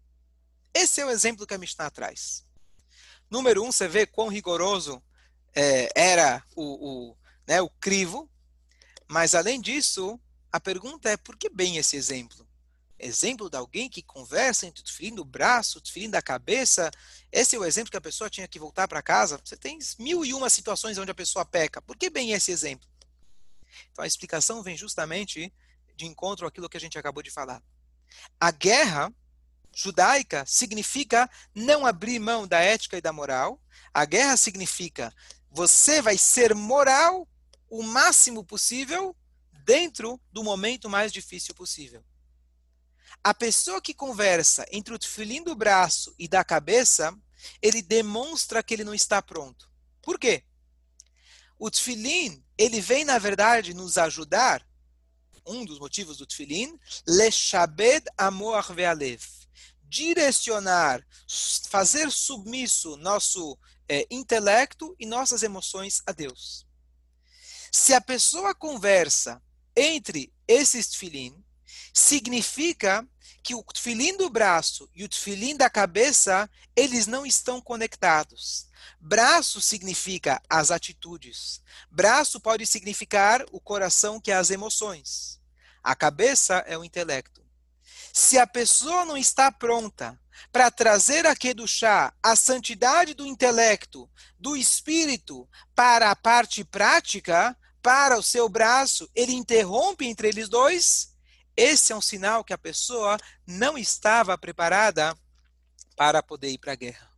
Esse 0.73 1.01
é 1.01 1.05
o 1.05 1.09
exemplo 1.09 1.45
que 1.45 1.53
a 1.53 1.57
Mishnah 1.57 1.89
traz. 1.89 2.45
Número 3.29 3.63
um, 3.63 3.71
você 3.71 3.87
vê 3.87 4.05
quão 4.05 4.29
rigoroso 4.29 5.01
é, 5.53 5.89
era 5.95 6.43
o, 6.55 7.09
o, 7.11 7.17
né, 7.47 7.61
o 7.61 7.69
crivo, 7.69 8.29
mas 9.07 9.35
além 9.35 9.59
disso, 9.59 10.19
a 10.51 10.59
pergunta 10.59 11.09
é 11.09 11.17
por 11.17 11.35
que 11.35 11.49
bem 11.49 11.77
esse 11.77 11.97
exemplo? 11.97 12.47
Exemplo 13.01 13.49
de 13.49 13.57
alguém 13.57 13.89
que 13.89 14.01
conversa 14.01 14.67
entre 14.67 14.81
o 14.81 14.83
tefilim 14.83 15.15
do 15.15 15.25
braço, 15.25 15.79
o 15.79 15.81
tefilim 15.81 16.09
da 16.09 16.21
cabeça. 16.21 16.91
Esse 17.31 17.55
é 17.55 17.59
o 17.59 17.65
exemplo 17.65 17.91
que 17.91 17.97
a 17.97 18.01
pessoa 18.01 18.29
tinha 18.29 18.47
que 18.47 18.59
voltar 18.59 18.87
para 18.87 19.01
casa. 19.01 19.41
Você 19.43 19.57
tem 19.57 19.79
mil 19.97 20.23
e 20.23 20.33
uma 20.33 20.49
situações 20.49 20.97
onde 20.97 21.11
a 21.11 21.15
pessoa 21.15 21.43
peca. 21.43 21.81
Por 21.81 21.97
que 21.97 22.09
bem 22.09 22.31
esse 22.31 22.51
exemplo? 22.51 22.87
Então 23.91 24.03
a 24.03 24.07
explicação 24.07 24.61
vem 24.61 24.77
justamente 24.77 25.51
de 25.95 26.05
encontro 26.05 26.45
àquilo 26.47 26.69
que 26.69 26.77
a 26.77 26.79
gente 26.79 26.97
acabou 26.97 27.23
de 27.23 27.31
falar. 27.31 27.61
A 28.39 28.51
guerra 28.51 29.11
judaica 29.73 30.45
significa 30.45 31.29
não 31.55 31.85
abrir 31.85 32.19
mão 32.19 32.47
da 32.47 32.59
ética 32.59 32.97
e 32.97 33.01
da 33.01 33.11
moral. 33.11 33.59
A 33.93 34.05
guerra 34.05 34.37
significa 34.37 35.13
você 35.49 36.01
vai 36.01 36.17
ser 36.17 36.53
moral 36.53 37.27
o 37.69 37.83
máximo 37.83 38.43
possível 38.43 39.15
dentro 39.65 40.19
do 40.31 40.43
momento 40.43 40.89
mais 40.89 41.11
difícil 41.11 41.55
possível. 41.55 42.03
A 43.23 43.33
pessoa 43.33 43.79
que 43.79 43.93
conversa 43.93 44.65
entre 44.71 44.93
o 44.93 44.99
tefilim 44.99 45.43
do 45.43 45.55
braço 45.55 46.13
e 46.17 46.27
da 46.27 46.43
cabeça, 46.43 47.15
ele 47.61 47.81
demonstra 47.81 48.63
que 48.63 48.73
ele 48.73 48.83
não 48.83 48.93
está 48.93 49.21
pronto. 49.21 49.69
Por 50.01 50.19
quê? 50.19 50.43
O 51.59 51.69
tefilim, 51.69 52.43
ele 52.57 52.81
vem, 52.81 53.05
na 53.05 53.19
verdade, 53.19 53.73
nos 53.73 53.97
ajudar, 53.99 54.65
um 55.45 55.63
dos 55.63 55.77
motivos 55.77 56.17
do 56.17 56.25
tefilim, 56.25 56.79
leshabed 57.07 58.03
amor 58.17 58.73
ve'alev, 58.73 59.21
direcionar, 59.83 61.05
fazer 61.69 62.11
submisso 62.11 62.97
nosso 62.97 63.57
é, 63.87 64.07
intelecto 64.09 64.95
e 64.99 65.05
nossas 65.05 65.43
emoções 65.43 66.01
a 66.07 66.11
Deus. 66.11 66.65
Se 67.71 67.93
a 67.93 68.01
pessoa 68.01 68.55
conversa 68.55 69.41
entre 69.75 70.33
esses 70.47 70.87
tefilim, 70.87 71.43
significa 71.93 73.07
que 73.43 73.55
o 73.55 73.63
tefilim 73.63 74.15
do 74.17 74.29
braço 74.29 74.89
e 74.93 75.03
o 75.03 75.09
tefilim 75.09 75.55
da 75.55 75.69
cabeça, 75.69 76.49
eles 76.75 77.07
não 77.07 77.25
estão 77.25 77.59
conectados. 77.59 78.67
Braço 78.99 79.59
significa 79.59 80.41
as 80.49 80.71
atitudes. 80.71 81.61
Braço 81.89 82.39
pode 82.39 82.65
significar 82.65 83.43
o 83.51 83.59
coração, 83.59 84.19
que 84.19 84.31
é 84.31 84.35
as 84.35 84.51
emoções. 84.51 85.39
A 85.83 85.95
cabeça 85.95 86.63
é 86.67 86.77
o 86.77 86.83
intelecto. 86.83 87.41
Se 88.13 88.37
a 88.37 88.45
pessoa 88.45 89.05
não 89.05 89.17
está 89.17 89.51
pronta 89.51 90.19
para 90.51 90.69
trazer 90.69 91.23
do 91.55 91.67
chá 91.67 92.13
a 92.21 92.35
santidade 92.35 93.13
do 93.13 93.25
intelecto, 93.25 94.09
do 94.39 94.55
espírito, 94.55 95.47
para 95.75 96.11
a 96.11 96.15
parte 96.15 96.63
prática, 96.63 97.57
para 97.81 98.17
o 98.17 98.23
seu 98.23 98.47
braço, 98.47 99.09
ele 99.15 99.33
interrompe 99.33 100.05
entre 100.05 100.27
eles 100.27 100.49
dois, 100.49 101.10
esse 101.55 101.91
é 101.91 101.95
um 101.95 102.01
sinal 102.01 102.43
que 102.43 102.53
a 102.53 102.57
pessoa 102.57 103.17
não 103.45 103.77
estava 103.77 104.37
preparada 104.37 105.15
para 105.95 106.23
poder 106.23 106.49
ir 106.49 106.57
para 106.57 106.73
a 106.73 106.75
guerra. 106.75 107.11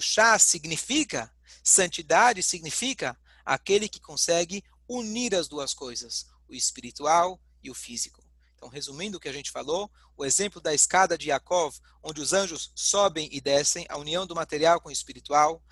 Chá 0.00 0.38
significa, 0.38 1.32
santidade 1.62 2.42
significa 2.42 3.18
aquele 3.44 3.88
que 3.88 4.00
consegue 4.00 4.64
unir 4.88 5.34
as 5.34 5.48
duas 5.48 5.74
coisas, 5.74 6.26
o 6.48 6.54
espiritual 6.54 7.40
e 7.62 7.70
o 7.70 7.74
físico. 7.74 8.23
Então, 8.64 8.72
resumindo 8.72 9.18
o 9.18 9.20
que 9.20 9.28
a 9.28 9.32
gente 9.32 9.50
falou, 9.50 9.90
o 10.16 10.24
exemplo 10.24 10.58
da 10.58 10.72
escada 10.72 11.18
de 11.18 11.28
Yaakov, 11.28 11.76
onde 12.02 12.22
os 12.22 12.32
anjos 12.32 12.72
sobem 12.74 13.28
e 13.30 13.38
descem, 13.38 13.84
a 13.90 13.98
união 13.98 14.26
do 14.26 14.34
material 14.34 14.80
com 14.80 14.88
o 14.88 14.92
espiritual. 14.92 15.62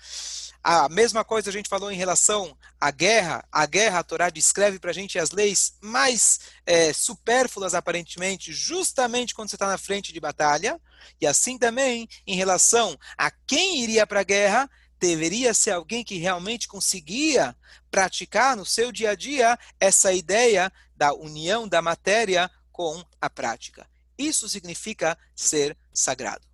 A 0.63 0.87
mesma 0.87 1.23
coisa 1.23 1.49
a 1.49 1.53
gente 1.53 1.67
falou 1.67 1.91
em 1.91 1.97
relação 1.97 2.55
à 2.79 2.91
guerra. 2.91 3.43
A 3.51 3.65
guerra, 3.65 3.97
a 3.97 4.03
Torá 4.03 4.29
descreve 4.29 4.77
para 4.77 4.91
a 4.91 4.93
gente 4.93 5.17
as 5.17 5.31
leis 5.31 5.75
mais 5.81 6.41
é, 6.67 6.93
supérfluas, 6.93 7.73
aparentemente, 7.73 8.53
justamente 8.53 9.33
quando 9.33 9.49
você 9.49 9.55
está 9.55 9.67
na 9.67 9.77
frente 9.79 10.13
de 10.13 10.19
batalha. 10.19 10.79
E 11.19 11.25
assim 11.25 11.57
também, 11.57 12.07
em 12.27 12.35
relação 12.35 12.95
a 13.17 13.31
quem 13.31 13.81
iria 13.81 14.05
para 14.05 14.19
a 14.19 14.23
guerra, 14.23 14.69
deveria 14.99 15.51
ser 15.51 15.71
alguém 15.71 16.03
que 16.03 16.17
realmente 16.17 16.67
conseguia 16.67 17.55
praticar 17.89 18.55
no 18.55 18.65
seu 18.65 18.91
dia 18.91 19.09
a 19.09 19.15
dia 19.15 19.57
essa 19.79 20.13
ideia 20.13 20.71
da 20.95 21.13
união 21.13 21.67
da 21.67 21.81
matéria 21.81 22.49
com 22.73 23.05
a 23.21 23.29
prática. 23.29 23.89
Isso 24.17 24.49
significa 24.49 25.17
ser 25.33 25.77
sagrado. 25.93 26.45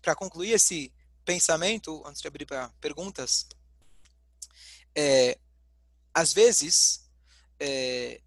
Para 0.00 0.16
concluir 0.16 0.50
esse 0.50 0.92
pensamento, 1.24 2.02
antes 2.04 2.20
de 2.20 2.26
abrir 2.26 2.46
para 2.46 2.68
perguntas, 2.80 3.46
é, 4.94 5.38
às 6.12 6.32
vezes 6.32 7.08
é, 7.60 8.20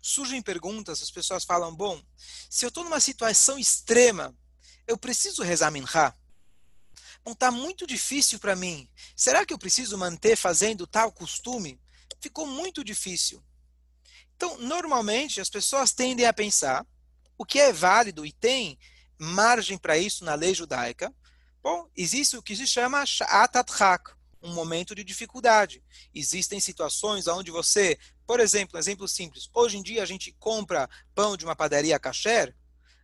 surgem 0.00 0.40
perguntas, 0.40 1.02
as 1.02 1.10
pessoas 1.10 1.44
falam: 1.44 1.74
bom, 1.74 2.00
se 2.48 2.64
eu 2.64 2.68
estou 2.68 2.84
numa 2.84 3.00
situação 3.00 3.58
extrema, 3.58 4.36
eu 4.86 4.96
preciso 4.96 5.42
rezar 5.42 5.70
minhá? 5.70 6.14
Bom, 7.24 7.32
está 7.32 7.50
muito 7.50 7.86
difícil 7.86 8.38
para 8.38 8.56
mim. 8.56 8.88
Será 9.16 9.44
que 9.44 9.52
eu 9.52 9.58
preciso 9.58 9.98
manter 9.98 10.36
fazendo 10.36 10.86
tal 10.86 11.12
costume? 11.12 11.80
Ficou 12.20 12.46
muito 12.46 12.82
difícil. 12.82 13.42
Então, 14.40 14.56
normalmente, 14.56 15.38
as 15.38 15.50
pessoas 15.50 15.92
tendem 15.92 16.24
a 16.24 16.32
pensar 16.32 16.86
o 17.36 17.44
que 17.44 17.60
é 17.60 17.74
válido 17.74 18.24
e 18.24 18.32
tem 18.32 18.78
margem 19.18 19.76
para 19.76 19.98
isso 19.98 20.24
na 20.24 20.34
lei 20.34 20.54
judaica. 20.54 21.14
Bom, 21.62 21.86
existe 21.94 22.38
o 22.38 22.42
que 22.42 22.56
se 22.56 22.66
chama 22.66 23.04
Sha'atat 23.04 23.70
um 24.42 24.54
momento 24.54 24.94
de 24.94 25.04
dificuldade. 25.04 25.84
Existem 26.14 26.58
situações 26.58 27.26
onde 27.26 27.50
você, 27.50 27.98
por 28.26 28.40
exemplo, 28.40 28.78
um 28.78 28.80
exemplo 28.80 29.06
simples, 29.06 29.50
hoje 29.52 29.76
em 29.76 29.82
dia 29.82 30.02
a 30.02 30.06
gente 30.06 30.32
compra 30.38 30.88
pão 31.14 31.36
de 31.36 31.44
uma 31.44 31.54
padaria 31.54 31.98
kasher. 31.98 32.56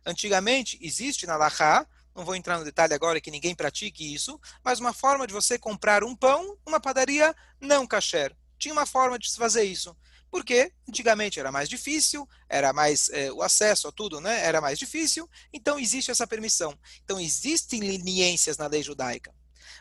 Antigamente, 0.03 0.79
existe 0.81 1.27
na 1.27 1.37
Lachá, 1.37 1.87
não 2.15 2.25
vou 2.25 2.35
entrar 2.35 2.57
no 2.57 2.65
detalhe 2.65 2.95
agora 2.95 3.21
que 3.21 3.29
ninguém 3.29 3.53
pratique 3.53 4.11
isso, 4.11 4.41
mas 4.63 4.79
uma 4.79 4.91
forma 4.91 5.27
de 5.27 5.35
você 5.35 5.59
comprar 5.59 6.03
um 6.03 6.15
pão 6.15 6.57
numa 6.65 6.79
padaria 6.79 7.35
não 7.61 7.85
kasher. 7.85 8.35
Tinha 8.57 8.73
uma 8.73 8.87
forma 8.87 9.19
de 9.19 9.29
se 9.29 9.37
fazer 9.37 9.65
isso 9.65 9.95
porque 10.29 10.71
antigamente 10.87 11.39
era 11.39 11.51
mais 11.51 11.69
difícil, 11.69 12.27
era 12.49 12.73
mais 12.73 13.09
é, 13.09 13.31
o 13.31 13.41
acesso 13.41 13.87
a 13.87 13.91
tudo, 13.91 14.19
né? 14.19 14.43
Era 14.43 14.61
mais 14.61 14.77
difícil, 14.77 15.29
então 15.51 15.79
existe 15.79 16.11
essa 16.11 16.27
permissão. 16.27 16.77
Então 17.03 17.19
existem 17.19 17.79
leniências 17.79 18.57
na 18.57 18.67
lei 18.67 18.83
judaica. 18.83 19.33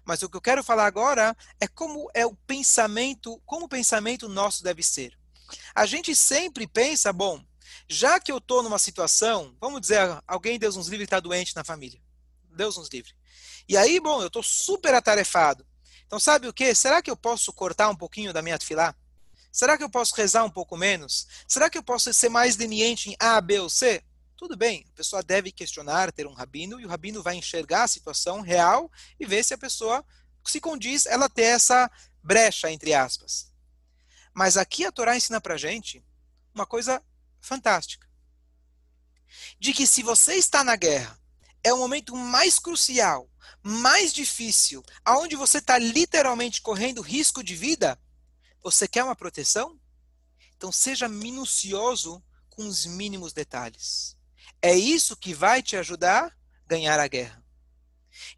Mas 0.04 0.22
o 0.22 0.28
que 0.28 0.36
eu 0.36 0.40
quero 0.40 0.62
falar 0.62 0.86
agora 0.86 1.36
é 1.60 1.66
como 1.66 2.08
é 2.14 2.24
o 2.24 2.34
pensamento, 2.34 3.40
como 3.44 3.66
o 3.66 3.68
pensamento 3.68 4.28
nosso 4.28 4.62
deve 4.62 4.82
ser. 4.82 5.18
A 5.74 5.86
gente 5.86 6.14
sempre 6.14 6.66
pensa, 6.66 7.12
bom, 7.12 7.42
já 7.88 8.18
que 8.18 8.30
eu 8.30 8.38
estou 8.38 8.62
numa 8.62 8.78
situação, 8.78 9.56
vamos 9.60 9.80
dizer, 9.80 10.00
alguém, 10.26 10.58
Deus 10.58 10.76
nos 10.76 10.88
livre, 10.88 11.04
está 11.04 11.20
doente 11.20 11.54
na 11.54 11.64
família. 11.64 12.00
Deus 12.56 12.76
nos 12.76 12.88
livre. 12.88 13.12
E 13.68 13.76
aí, 13.76 14.00
bom, 14.00 14.20
eu 14.20 14.28
estou 14.28 14.42
super 14.42 14.94
atarefado. 14.94 15.66
Então, 16.06 16.20
sabe 16.20 16.46
o 16.46 16.52
que? 16.52 16.74
Será 16.74 17.02
que 17.02 17.10
eu 17.10 17.16
posso 17.16 17.52
cortar 17.52 17.88
um 17.90 17.96
pouquinho 17.96 18.32
da 18.32 18.42
minha 18.42 18.58
tefilá? 18.58 18.94
Será 19.56 19.78
que 19.78 19.82
eu 19.82 19.88
posso 19.88 20.14
rezar 20.14 20.44
um 20.44 20.50
pouco 20.50 20.76
menos? 20.76 21.26
Será 21.48 21.70
que 21.70 21.78
eu 21.78 21.82
posso 21.82 22.12
ser 22.12 22.28
mais 22.28 22.58
leniente 22.58 23.08
em 23.08 23.16
A, 23.18 23.40
B 23.40 23.58
ou 23.58 23.70
C? 23.70 24.04
Tudo 24.36 24.54
bem, 24.54 24.84
a 24.86 24.92
pessoa 24.94 25.22
deve 25.22 25.50
questionar, 25.50 26.12
ter 26.12 26.26
um 26.26 26.34
rabino, 26.34 26.78
e 26.78 26.84
o 26.84 26.88
rabino 26.90 27.22
vai 27.22 27.36
enxergar 27.36 27.84
a 27.84 27.88
situação 27.88 28.42
real 28.42 28.92
e 29.18 29.24
ver 29.24 29.42
se 29.42 29.54
a 29.54 29.58
pessoa 29.58 30.04
se 30.44 30.60
condiz 30.60 31.06
ela 31.06 31.26
ter 31.26 31.44
essa 31.44 31.90
brecha, 32.22 32.70
entre 32.70 32.92
aspas. 32.92 33.50
Mas 34.34 34.58
aqui 34.58 34.84
a 34.84 34.92
Torá 34.92 35.16
ensina 35.16 35.40
pra 35.40 35.56
gente 35.56 36.04
uma 36.54 36.66
coisa 36.66 37.02
fantástica. 37.40 38.06
De 39.58 39.72
que 39.72 39.86
se 39.86 40.02
você 40.02 40.34
está 40.34 40.62
na 40.62 40.76
guerra, 40.76 41.18
é 41.64 41.72
o 41.72 41.78
momento 41.78 42.14
mais 42.14 42.58
crucial, 42.58 43.26
mais 43.62 44.12
difícil, 44.12 44.84
aonde 45.02 45.34
você 45.34 45.56
está 45.56 45.78
literalmente 45.78 46.60
correndo 46.60 47.00
risco 47.00 47.42
de 47.42 47.56
vida, 47.56 47.98
você 48.72 48.88
quer 48.88 49.04
uma 49.04 49.14
proteção? 49.14 49.78
Então 50.56 50.72
seja 50.72 51.08
minucioso 51.08 52.22
com 52.50 52.66
os 52.66 52.84
mínimos 52.84 53.32
detalhes. 53.32 54.16
É 54.60 54.74
isso 54.74 55.16
que 55.16 55.32
vai 55.32 55.62
te 55.62 55.76
ajudar 55.76 56.24
a 56.24 56.32
ganhar 56.66 56.98
a 56.98 57.06
guerra. 57.06 57.44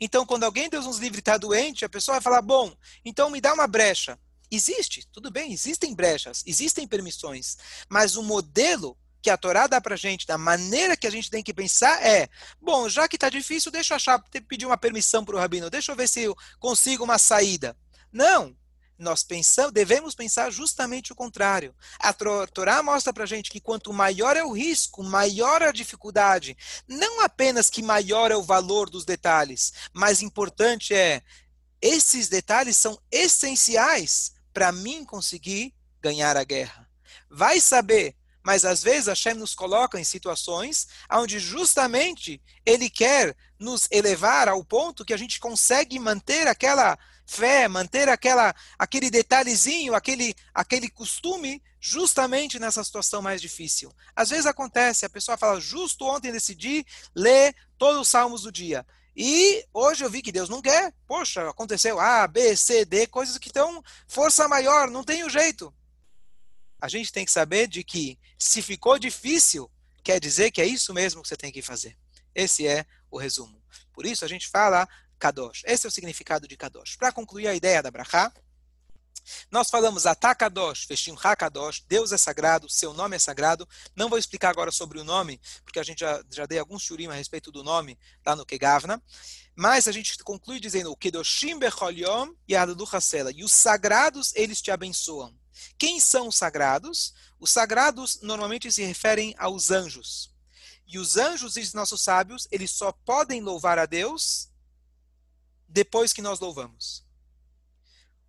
Então, 0.01 0.27
quando 0.27 0.45
alguém, 0.45 0.69
Deus 0.69 0.85
nos 0.85 0.99
livre, 0.99 1.21
está 1.21 1.39
doente, 1.39 1.85
a 1.85 1.89
pessoa 1.89 2.17
vai 2.17 2.23
falar: 2.23 2.43
bom, 2.43 2.77
então 3.05 3.31
me 3.31 3.41
dá 3.41 3.55
uma 3.55 3.67
brecha. 3.67 4.19
Existe, 4.51 5.07
tudo 5.13 5.31
bem, 5.31 5.53
existem 5.53 5.95
brechas, 5.95 6.43
existem 6.47 6.87
permissões, 6.87 7.57
mas 7.89 8.17
o 8.17 8.23
modelo 8.23 8.99
que 9.23 9.31
a 9.31 9.37
Torá 9.37 9.67
dá 9.67 9.81
para 9.81 9.95
gente, 9.95 10.27
da 10.27 10.39
maneira 10.39 10.97
que 10.97 11.07
a 11.07 11.11
gente 11.11 11.31
tem 11.31 11.43
que 11.43 11.55
pensar 11.55 12.05
é: 12.05 12.29
bom, 12.61 12.89
já 12.89 13.09
que 13.09 13.17
está 13.17 13.31
difícil, 13.31 13.71
deixa 13.71 13.95
eu 13.95 13.97
achar, 13.97 14.23
pedir 14.49 14.67
uma 14.67 14.77
permissão 14.77 15.25
para 15.25 15.37
o 15.37 15.39
rabino, 15.39 15.71
deixa 15.71 15.93
eu 15.93 15.97
ver 15.97 16.09
se 16.09 16.23
eu 16.23 16.37
consigo 16.59 17.05
uma 17.05 17.19
saída. 17.19 17.77
Não, 18.13 18.57
nós 18.99 19.23
pensamos, 19.23 19.73
devemos 19.73 20.15
pensar 20.15 20.51
justamente 20.51 21.13
o 21.13 21.15
contrário. 21.15 21.75
A 22.01 22.13
Torá 22.13 22.83
mostra 22.83 23.13
para 23.13 23.25
a 23.25 23.27
gente 23.27 23.51
que 23.51 23.61
quanto 23.61 23.93
maior 23.93 24.37
é 24.37 24.43
o 24.43 24.53
risco, 24.53 25.05
maior 25.05 25.63
a 25.63 25.71
dificuldade. 25.71 26.57
Não 26.87 27.21
apenas 27.21 27.71
que 27.71 27.83
maior 27.83 28.33
é 28.33 28.37
o 28.37 28.43
valor 28.43 28.91
dos 28.91 29.05
detalhes, 29.05 29.73
mas 29.93 30.21
importante 30.21 30.93
é 30.93 31.23
esses 31.81 32.29
detalhes 32.29 32.77
são 32.77 32.99
essenciais 33.11 34.33
para 34.53 34.73
mim 34.73 35.05
conseguir 35.05 35.73
ganhar 36.01 36.37
a 36.37 36.43
guerra. 36.43 36.89
Vai 37.31 37.61
saber, 37.61 38.17
mas 38.43 38.65
às 38.65 38.83
vezes 38.83 39.07
Hashem 39.07 39.35
nos 39.35 39.55
coloca 39.55 40.01
em 40.01 40.05
situações 40.05 40.89
onde 41.13 41.39
justamente 41.39 42.43
ele 42.67 42.91
quer 42.91 43.37
nos 43.59 43.87
elevar 43.91 44.49
ao 44.49 44.65
ponto 44.65 45.05
que 45.05 45.15
a 45.15 45.17
gente 45.17 45.39
consegue 45.39 45.99
manter 45.99 46.49
aquela 46.49 46.99
fé, 47.29 47.69
manter 47.69 48.09
aquela, 48.09 48.55
aquele 48.79 49.11
detalhezinho, 49.11 49.95
aquele, 49.95 50.35
aquele 50.55 50.89
costume, 50.89 51.63
justamente 51.79 52.59
nessa 52.59 52.83
situação 52.83 53.21
mais 53.21 53.41
difícil. 53.41 53.95
Às 54.17 54.31
vezes 54.31 54.47
acontece, 54.47 55.05
a 55.05 55.11
pessoa 55.11 55.37
fala, 55.37 55.61
justo 55.61 56.07
ontem 56.07 56.33
decidi 56.33 56.87
ler 57.15 57.55
todos 57.77 58.01
os 58.01 58.09
salmos 58.09 58.43
do 58.43 58.51
dia. 58.51 58.85
E 59.15 59.63
hoje 59.75 60.05
eu 60.05 60.11
vi 60.11 60.23
que 60.23 60.33
Deus 60.33 60.49
não 60.49 60.63
quer. 60.63 60.95
Poxa, 61.07 61.51
aconteceu 61.51 62.01
A, 62.01 62.27
B, 62.27 62.57
C, 62.57 62.87
D, 62.87 63.07
coisas 63.07 63.37
que 63.37 63.49
estão 63.49 63.83
força 64.07 64.49
maior, 64.49 64.91
não 64.91 65.05
tem 65.05 65.29
jeito. 65.29 65.73
A 66.81 66.89
gente 66.89 67.13
tem 67.13 67.27
que 67.27 67.31
saber 67.31 67.69
de 67.69 67.85
que 67.85 68.19
se 68.39 68.63
ficou 68.63 68.99
difícil, 68.99 69.71
quer 70.03 70.19
dizer 70.19 70.51
que 70.51 70.63
é 70.63 70.67
isso 70.67 70.95
mesmo 70.95 71.21
que 71.21 71.29
você 71.29 71.37
tem 71.37 71.53
que 71.53 71.61
fazer. 71.61 71.95
Esse 72.35 72.67
é 72.67 72.87
o 73.11 73.19
resumo. 73.19 73.63
Por 73.93 74.07
isso 74.07 74.25
a 74.25 74.29
gente 74.29 74.49
fala 74.49 74.89
Kadosh. 75.19 75.63
Esse 75.67 75.87
é 75.87 75.89
o 75.89 75.93
significado 75.93 76.47
de 76.47 76.57
Kadosh. 76.57 76.97
Para 76.97 77.13
concluir 77.13 77.49
a 77.49 77.55
ideia 77.55 77.83
da 77.83 77.91
Brachá, 77.91 78.33
nós 79.51 79.71
falamos 79.71 80.07
Atakadosh, 80.07 80.85
Feshim 80.85 81.17
Hakadosh, 81.23 81.85
Deus 81.87 82.13
é 82.13 82.19
sagrado, 82.19 82.69
seu 82.69 82.95
nome 82.95 83.17
é 83.17 83.19
sagrado. 83.19 83.69
Não 83.95 84.09
vou 84.09 84.19
explicar 84.19 84.51
agora 84.51 84.71
sobre 84.71 84.99
o 84.99 85.05
nome, 85.05 85.41
porque 85.65 85.79
a 85.79 85.83
gente 85.83 86.01
já, 86.01 86.23
já 86.31 86.47
dei 86.47 86.59
alguns 86.59 86.83
shurim 86.83 87.09
a 87.09 87.13
respeito 87.13 87.53
do 87.53 87.63
nome 87.63 87.99
lá 88.25 88.35
no 88.35 88.47
Kegavna. 88.47 89.03
Mas 89.55 89.89
a 89.89 89.93
gente 89.93 90.17
conclui 90.23 90.61
dizendo 90.61 90.97
Kedoshim 90.97 91.59
Bechol 91.59 91.93
e 92.47 92.55
Hasela. 92.55 93.33
E 93.33 93.43
os 93.43 93.53
sagrados, 93.53 94.33
eles 94.35 94.63
te 94.63 94.71
abençoam. 94.71 95.37
Quem 95.77 95.99
são 95.99 96.29
os 96.29 96.37
sagrados? 96.37 97.13
Os 97.41 97.51
sagrados 97.51 98.21
normalmente 98.23 98.71
se 98.71 98.85
referem 98.85 99.35
aos 99.37 99.71
anjos. 99.71 100.33
E 100.87 100.99
os 100.99 101.17
anjos 101.17 101.57
e 101.57 101.61
os 101.61 101.75
nossos 101.75 102.01
sábios, 102.01 102.47
eles 102.51 102.71
só 102.71 102.93
podem 102.93 103.43
louvar 103.43 103.79
a 103.79 103.85
Deus 103.85 104.48
depois 105.69 106.13
que 106.13 106.23
nós 106.23 106.41
louvamos. 106.41 107.05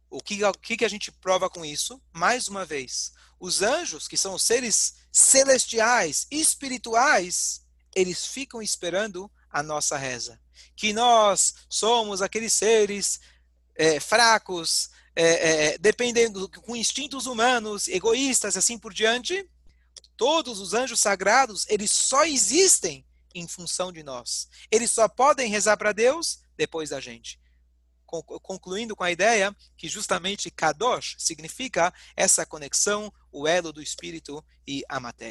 O 0.09 0.21
que, 0.21 0.43
o 0.43 0.53
que 0.53 0.83
a 0.83 0.89
gente 0.89 1.11
prova 1.11 1.49
com 1.49 1.63
isso? 1.63 2.01
Mais 2.11 2.47
uma 2.47 2.65
vez, 2.65 3.13
os 3.39 3.61
anjos, 3.61 4.07
que 4.07 4.17
são 4.17 4.33
os 4.33 4.43
seres 4.43 4.95
celestiais, 5.11 6.27
espirituais, 6.29 7.63
eles 7.95 8.25
ficam 8.25 8.61
esperando 8.61 9.31
a 9.49 9.63
nossa 9.63 9.97
reza. 9.97 10.39
Que 10.75 10.93
nós 10.93 11.55
somos 11.69 12.21
aqueles 12.21 12.53
seres 12.53 13.19
é, 13.75 13.99
fracos, 13.99 14.89
é, 15.15 15.73
é, 15.73 15.77
dependendo 15.77 16.49
com 16.49 16.75
instintos 16.75 17.25
humanos, 17.25 17.87
egoístas, 17.87 18.57
assim 18.57 18.77
por 18.77 18.93
diante. 18.93 19.49
Todos 20.17 20.59
os 20.59 20.73
anjos 20.73 20.99
sagrados, 20.99 21.65
eles 21.69 21.91
só 21.91 22.25
existem 22.25 23.05
em 23.33 23.47
função 23.47 23.91
de 23.91 24.03
nós. 24.03 24.49
Eles 24.69 24.91
só 24.91 25.07
podem 25.07 25.49
rezar 25.49 25.77
para 25.77 25.93
Deus 25.93 26.39
depois 26.59 26.89
da 26.89 26.99
gente. 26.99 27.39
Concluindo 28.05 28.95
com 28.95 29.03
a 29.03 29.11
ideia 29.11 29.55
que 29.77 29.87
justamente 29.87 30.51
Kadosh 30.51 31.15
significa 31.17 31.93
essa 32.17 32.45
conexão, 32.45 33.13
o 33.31 33.47
elo 33.47 33.71
do 33.71 33.81
espírito 33.81 34.43
e 34.67 34.83
a 34.89 34.99
matéria. 34.99 35.27